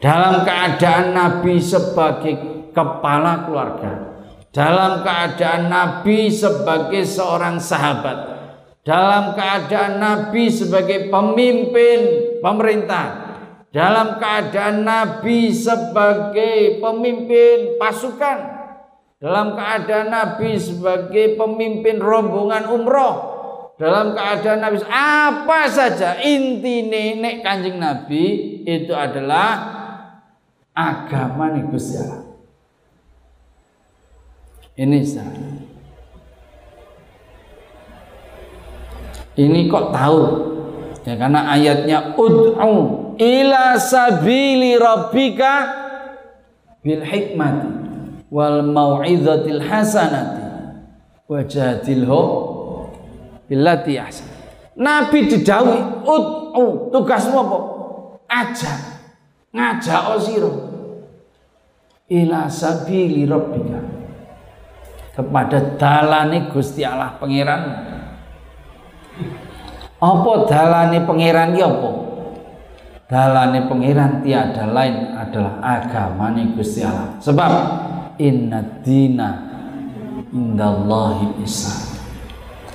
Dalam 0.00 0.48
keadaan 0.48 1.12
Nabi 1.12 1.60
sebagai 1.60 2.34
kepala 2.72 3.44
keluarga, 3.44 3.92
dalam 4.48 5.04
keadaan 5.04 5.68
Nabi 5.68 6.32
sebagai 6.32 7.04
seorang 7.04 7.60
sahabat, 7.60 8.18
dalam 8.80 9.36
keadaan 9.36 10.00
Nabi 10.00 10.48
sebagai 10.48 11.12
pemimpin 11.12 12.00
pemerintah, 12.40 13.06
dalam 13.76 14.16
keadaan 14.16 14.88
Nabi 14.88 15.52
sebagai 15.52 16.80
pemimpin 16.80 17.76
pasukan, 17.76 18.38
dalam 19.20 19.52
keadaan 19.52 20.08
Nabi 20.08 20.56
sebagai 20.56 21.36
pemimpin 21.36 22.00
rombongan 22.00 22.72
umroh 22.72 23.14
dalam 23.76 24.16
keadaan 24.16 24.64
Nabi 24.64 24.80
apa 24.88 25.60
saja 25.68 26.16
inti 26.24 26.88
nek 26.88 27.44
kanjeng 27.44 27.76
Nabi 27.76 28.24
itu 28.64 28.96
adalah 28.96 29.76
agama 30.72 31.52
nih 31.52 31.64
Gusti 31.68 32.00
Allah. 32.00 32.24
Ini 34.80 34.98
sah. 35.04 35.28
Ini 39.36 39.60
kok 39.68 39.92
tahu? 39.92 40.20
Ya 41.04 41.16
karena 41.16 41.48
ayatnya 41.48 42.16
ud'u 42.16 42.56
ila 43.16 43.64
sabili 43.80 44.76
rabbika 44.76 45.52
bil 46.84 47.04
hikmati 47.04 47.79
wal 48.30 48.62
mau'izatil 48.62 49.60
hasanati 49.60 50.42
wajadilhu 51.26 52.20
billati 53.50 53.98
ahsan. 53.98 54.30
Nabi 54.78 55.26
didhawuhi 55.26 56.06
ud'u 56.06 56.88
tugasmu 56.94 57.36
apa? 57.42 57.58
Ajak. 58.30 58.78
Ngajak 59.50 60.22
sira 60.22 60.52
ila 62.10 62.46
sabili 62.50 63.26
rabbika 63.26 63.82
kepada 65.14 65.74
dalane 65.78 66.50
Gusti 66.50 66.86
Allah 66.86 67.18
pangeran. 67.18 67.62
Apa 70.00 70.32
dalane 70.46 71.02
pangeran 71.02 71.54
ki 71.54 71.62
apa? 71.66 71.90
Dalane 73.10 73.66
pangeran 73.66 74.22
tiada 74.22 74.70
lain 74.70 75.18
adalah 75.18 75.58
agamane 75.58 76.54
Gusti 76.54 76.86
Allah. 76.86 77.18
Sebab 77.18 77.52
inna 78.20 78.84
dina 78.84 79.28
indallahi 80.28 81.40
Islam 81.40 81.80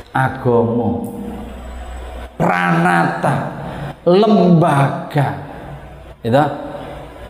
agama 0.10 1.14
pranata 2.34 3.36
lembaga 4.10 5.28
itu 6.26 6.46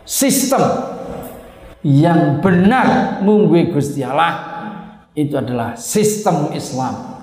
sistem 0.08 0.64
yang 1.84 2.40
benar 2.40 3.20
munggu 3.20 3.76
Gusti 3.76 4.00
Allah 4.00 4.56
itu 5.16 5.38
adalah 5.38 5.78
sistem 5.78 6.50
Islam. 6.52 7.14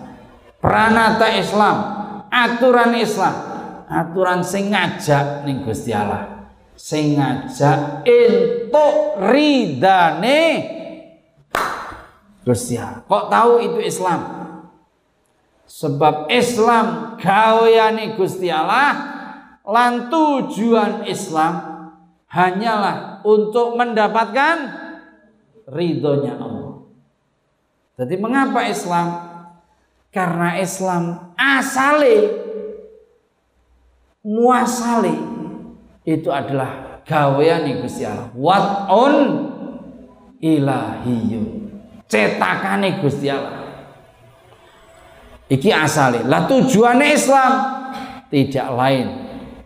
Pranata 0.63 1.27
Islam 1.35 1.77
aturan 2.31 2.95
Islam 2.95 3.35
aturan 3.91 4.39
sing 4.45 4.71
ngajak 4.71 5.43
ning 5.43 5.67
Gusti 5.67 5.91
Allah 5.91 6.47
sing 6.73 7.19
ngajak 7.19 8.07
ridane 9.19 10.41
Gusti 12.43 12.75
Allah 12.75 13.01
kok 13.07 13.25
tahu 13.31 13.63
itu 13.63 13.79
Islam 13.79 14.43
Sebab 15.73 16.29
Islam 16.29 17.17
gaweane 17.17 18.13
Gusti 18.13 18.51
Allah 18.51 18.93
lan 19.65 20.11
tujuan 20.11 21.07
Islam 21.09 21.53
hanyalah 22.29 23.25
untuk 23.25 23.73
mendapatkan 23.79 24.69
ridhonya 25.65 26.37
Allah. 26.37 26.85
Jadi 27.97 28.15
mengapa 28.21 28.69
Islam? 28.69 29.33
Karena 30.13 30.61
Islam 30.61 31.33
asale 31.33 32.29
muasale 34.21 35.17
itu 36.05 36.29
adalah 36.29 37.01
gaweane 37.01 37.81
Gusti 37.81 38.05
Allah. 38.05 38.29
What 38.37 38.93
on 38.93 39.15
ilahiyun. 40.37 41.72
Cetakane 42.07 43.01
Gusti 43.01 43.27
Allah. 43.29 43.63
Iki 45.49 45.69
asale. 45.69 46.23
Lah 46.25 46.49
tujuannya 46.49 47.07
Islam 47.13 47.51
tidak 48.33 48.67
lain 48.73 49.07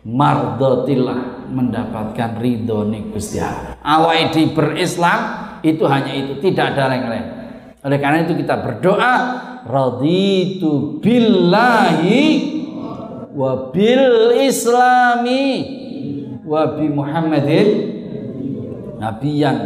mardotillah 0.08 1.52
mendapatkan 1.52 2.40
ridho 2.40 2.88
nih 2.88 3.12
Gusti 3.12 3.40
Allah. 3.40 3.76
Awal 3.84 4.32
berislam 4.52 5.20
itu 5.64 5.84
hanya 5.88 6.12
itu, 6.16 6.40
tidak 6.40 6.76
ada 6.76 6.96
yang 6.96 7.08
lain. 7.12 7.26
Oleh 7.84 7.98
karena 8.04 8.28
itu 8.28 8.36
kita 8.36 8.56
berdoa 8.60 9.14
raditu 9.68 11.00
billahi 11.04 12.24
wa 13.32 13.72
bil 13.72 14.36
islami 14.40 15.46
wa 16.44 16.76
bi 16.76 16.88
Muhammadin 16.92 17.68
nabiyan 19.00 19.58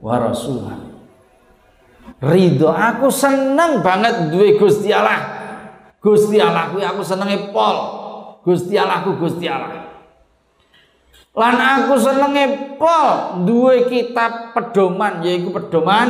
wa 0.00 0.14
rasulah. 0.20 0.83
Ridho 2.24 2.72
aku 2.72 3.12
seneng 3.12 3.84
banget 3.84 4.32
duwe 4.32 4.56
Gusti 4.56 4.88
Allah. 4.88 5.20
Gusti 6.00 6.40
Allah 6.40 6.72
kuwi 6.72 6.80
aku 6.80 7.04
senenge 7.04 7.52
pol. 7.52 7.76
Gusti 8.44 8.76
Allahku 8.76 9.20
Gusti 9.20 9.44
Allah. 9.44 9.92
Lan 11.36 11.56
aku 11.58 12.00
senenge 12.00 12.76
pol 12.80 13.42
duwe 13.44 13.88
kitab 13.92 14.56
pedoman 14.56 15.20
yaiku 15.20 15.52
pedoman 15.52 16.08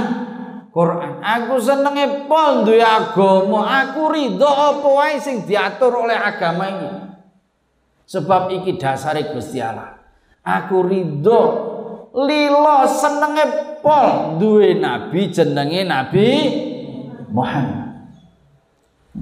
Quran. 0.70 1.18
Aku 1.18 1.58
senenge 1.58 2.30
pol 2.30 2.62
duwe 2.62 2.82
agama. 2.82 3.86
Aku 3.86 4.10
ridho 4.10 4.46
apa 4.46 4.86
wae 4.86 5.18
sing 5.18 5.42
diatur 5.42 5.94
oleh 6.06 6.14
agama 6.14 6.64
ini. 6.70 6.90
Sebab 8.06 8.54
iki 8.54 8.78
dasare 8.78 9.34
Gusti 9.34 9.58
Allah. 9.58 9.98
Aku 10.44 10.84
ridho 10.84 11.73
lilo 12.14 12.86
senenge 12.86 13.44
pol 13.82 14.38
duwe 14.38 14.78
nabi 14.78 15.28
jenenge 15.34 15.82
Nabi 15.82 16.26
Muhammad. 17.34 18.14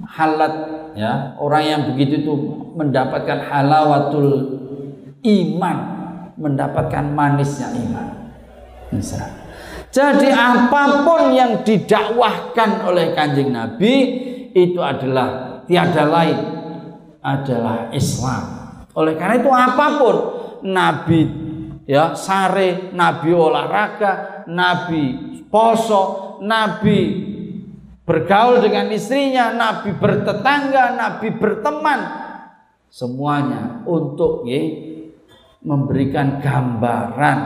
Halat 0.09 0.55
ya. 0.97 1.37
Orang 1.41 1.65
yang 1.65 1.81
begitu 1.93 2.25
itu 2.25 2.33
mendapatkan 2.77 3.49
halawatul 3.49 4.61
iman 5.25 5.79
mendapatkan 6.37 7.05
manisnya 7.13 7.73
iman. 7.77 8.09
Bisa 8.93 9.43
jadi 9.93 10.33
apa 10.33 11.05
pun 11.05 11.37
yang 11.37 11.61
didakwahkan 11.61 12.89
oleh 12.89 13.13
kanjeng 13.13 13.53
Nabi 13.53 13.93
itu 14.57 14.81
adalah 14.81 15.61
tiada 15.69 16.09
lain 16.09 16.39
adalah 17.21 17.93
Islam. 17.93 18.73
Oleh 18.97 19.21
karena 19.21 19.37
itu 19.37 19.53
apa 19.53 19.87
pun 20.01 20.17
Nabi 20.65 21.21
ya 21.89 22.15
sare 22.15 22.93
Nabi 22.95 23.31
olahraga 23.35 24.45
Nabi 24.49 25.05
poso 25.51 26.37
Nabi 26.43 27.33
bergaul 28.03 28.59
dengan 28.59 28.91
istrinya, 28.91 29.55
Nabi 29.55 29.95
bertetangga, 29.95 30.99
Nabi 30.99 31.29
berteman. 31.39 32.01
Semuanya 32.93 33.81
untuk 33.89 34.45
ya, 34.45 34.61
memberikan 35.65 36.43
gambaran. 36.43 37.39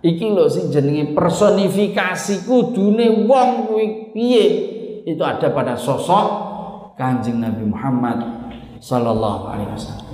Iki 0.00 0.32
lho 0.32 0.48
sing 0.48 0.72
jenenge 0.72 1.12
personifikasi 1.12 2.48
kudune 2.48 3.28
wong 3.28 3.70
piye? 4.16 4.46
Itu 5.04 5.20
ada 5.22 5.52
pada 5.52 5.76
sosok 5.76 6.26
Kanjeng 6.96 7.38
Nabi 7.38 7.68
Muhammad 7.68 8.18
sallallahu 8.80 9.44
alaihi 9.52 9.70
wasallam. 9.76 10.09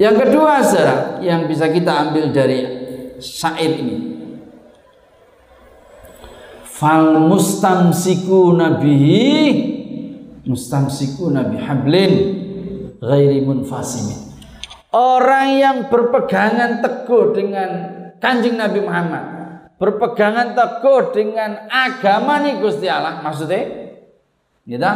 Yang 0.00 0.16
kedua, 0.24 0.64
saudara, 0.64 1.20
yang 1.20 1.44
bisa 1.44 1.68
kita 1.68 2.08
ambil 2.08 2.32
dari 2.32 2.64
syair 3.20 3.76
ini. 3.76 3.96
Fal 6.64 7.20
mustamsiku 7.20 8.56
nabihi 8.56 9.28
mustamsiku 10.48 11.28
nabi 11.28 11.60
hablin 11.60 12.12
ghairi 12.96 13.44
munfasimin. 13.44 14.32
Orang 14.96 15.60
yang 15.60 15.76
berpegangan 15.92 16.80
teguh 16.80 17.36
dengan 17.36 17.70
kanjeng 18.18 18.56
Nabi 18.56 18.80
Muhammad 18.82 19.24
berpegangan 19.80 20.52
teguh 20.52 21.14
dengan 21.16 21.66
agama 21.72 22.44
nih 22.44 22.60
Gusti 22.60 22.84
Allah 22.84 23.24
maksudnya 23.24 23.96
gitu 24.68 24.92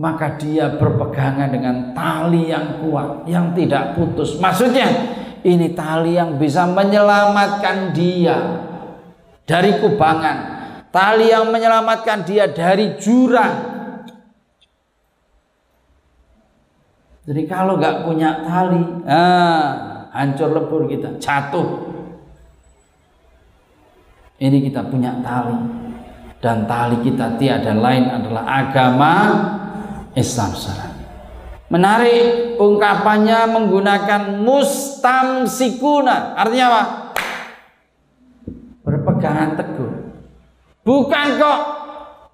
maka 0.00 0.40
dia 0.40 0.80
berpegangan 0.80 1.52
dengan 1.52 1.92
tali 1.92 2.48
yang 2.48 2.80
kuat 2.80 3.28
yang 3.28 3.52
tidak 3.52 3.92
putus 3.92 4.40
maksudnya 4.40 4.88
ini 5.40 5.72
tali 5.72 6.20
yang 6.20 6.36
bisa 6.36 6.68
menyelamatkan 6.68 7.96
dia 7.96 8.36
dari 9.48 9.80
kubangan, 9.80 10.36
tali 10.92 11.32
yang 11.32 11.48
menyelamatkan 11.48 12.28
dia 12.28 12.44
dari 12.52 13.00
jurang. 13.00 13.80
Jadi 17.24 17.42
kalau 17.48 17.80
nggak 17.80 18.04
punya 18.04 18.44
tali, 18.44 18.80
ah, 19.08 19.66
hancur 20.12 20.52
lebur 20.52 20.84
kita, 20.90 21.16
jatuh. 21.16 21.88
Ini 24.40 24.56
kita 24.68 24.88
punya 24.88 25.20
tali 25.20 25.56
dan 26.40 26.64
tali 26.64 26.96
kita 27.04 27.36
tiada 27.36 27.76
lain 27.76 28.08
adalah 28.08 28.44
agama 28.48 29.12
Islam 30.18 30.50
Menarik 31.70 32.58
ungkapannya 32.58 33.46
menggunakan 33.46 34.42
mustamsikuna. 34.42 36.34
Artinya 36.34 36.66
apa? 36.66 36.82
berpegangan 38.90 39.54
teguh. 39.54 39.92
Bukan 40.82 41.26
kok 41.38 41.60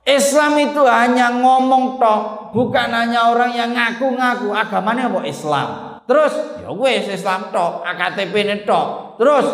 Islam 0.07 0.55
itu 0.57 0.83
hanya 0.87 1.35
ngomong 1.35 1.99
tok, 1.99 2.55
bukan 2.55 2.89
hanya 2.95 3.35
orang 3.35 3.53
yang 3.53 3.71
ngaku-ngaku 3.75 4.55
agamanya 4.55 5.11
apa 5.11 5.21
Islam. 5.27 5.69
Terus 6.07 6.33
ya 6.63 6.71
wes 6.71 7.11
Islam 7.11 7.51
tok, 7.51 7.83
AKTP 7.83 8.35
ini 8.47 8.57
tok. 8.63 9.19
Terus 9.19 9.47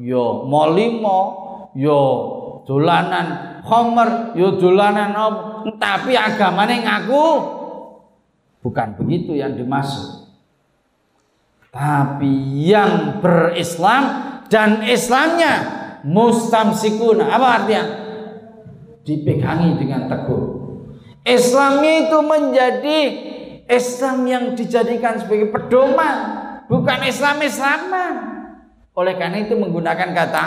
yo 0.00 0.08
ya 0.08 0.24
molimo, 0.48 1.20
yo 1.76 1.92
ya 1.92 2.00
dolanan 2.64 3.26
khomer, 3.68 4.32
yo 4.32 4.56
ya 4.56 4.58
dolanan 4.58 5.12
om, 5.12 5.34
tapi 5.78 6.16
agamanya 6.18 6.76
ngaku 6.82 7.26
bukan 8.62 8.98
begitu 8.98 9.36
yang 9.36 9.54
dimaksud. 9.54 10.28
Tapi 11.72 12.68
yang 12.68 13.24
berislam 13.24 14.04
dan 14.52 14.84
Islamnya 14.84 15.54
mustamsikuna. 16.04 17.32
Apa 17.32 17.48
artinya? 17.64 18.02
dipegangi 19.02 19.78
dengan 19.78 20.06
teguh. 20.06 20.44
Islamnya 21.22 22.06
itu 22.06 22.18
menjadi 22.22 23.00
Islam 23.70 24.26
yang 24.26 24.44
dijadikan 24.58 25.22
sebagai 25.22 25.54
pedoman, 25.54 26.16
bukan 26.66 26.98
Islam 27.06 27.38
Islaman. 27.42 28.14
Oleh 28.92 29.14
karena 29.16 29.40
itu 29.40 29.54
menggunakan 29.54 30.10
kata 30.12 30.44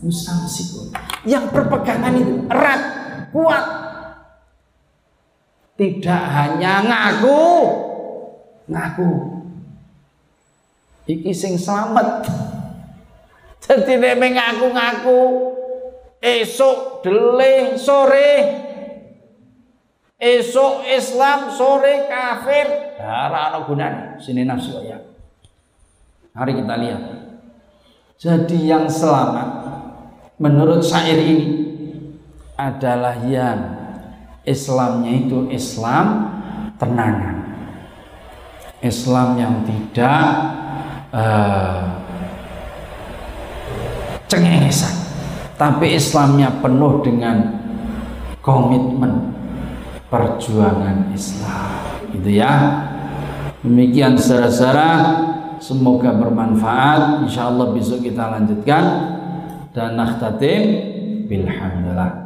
mustamsikun. 0.00 0.96
Yang 1.28 1.44
berpegangan 1.54 2.12
itu 2.16 2.34
erat, 2.48 2.80
kuat. 3.30 3.64
Tidak 5.76 6.24
hanya 6.32 6.84
ngaku, 6.84 7.42
ngaku. 8.68 9.10
Iki 11.08 11.32
sing 11.34 11.58
selamat. 11.58 12.28
Jadi 13.64 13.98
nek 13.98 14.18
ngaku-ngaku 14.20 15.20
esok 16.22 17.02
deling 17.02 17.74
sore. 17.80 18.62
Esok 20.22 20.86
Islam 20.86 21.50
sore 21.50 22.06
kafir. 22.06 22.94
Darah 22.94 23.50
ana 23.50 23.66
gunane. 23.66 24.22
Sini 24.22 24.46
nafsu 24.46 24.78
ya 24.86 25.12
mari 26.36 26.52
kita 26.56 26.74
lihat. 26.80 27.02
Jadi 28.16 28.58
yang 28.70 28.86
selamat 28.86 29.48
menurut 30.38 30.80
syair 30.80 31.18
ini 31.18 31.48
adalah 32.54 33.18
yang 33.26 33.81
Islamnya 34.42 35.12
itu 35.22 35.46
Islam 35.54 36.06
tenangan. 36.74 37.38
Islam 38.82 39.38
yang 39.38 39.54
tidak 39.62 40.22
uh, 41.14 42.02
cengengesan. 44.26 44.94
Tapi 45.54 45.94
Islamnya 45.94 46.50
penuh 46.58 47.06
dengan 47.06 47.62
komitmen 48.42 49.30
perjuangan 50.10 51.14
Islam. 51.14 51.70
Gitu 52.10 52.42
ya. 52.42 52.52
Demikian 53.62 54.18
saudara-saudara 54.18 54.90
semoga 55.62 56.10
bermanfaat. 56.18 57.22
Insya 57.30 57.46
Allah 57.46 57.70
besok 57.70 58.02
kita 58.02 58.26
lanjutkan. 58.26 58.84
Dan 59.70 59.94
nakhtatim 59.94 60.62
bilhamdulillah 61.30 62.21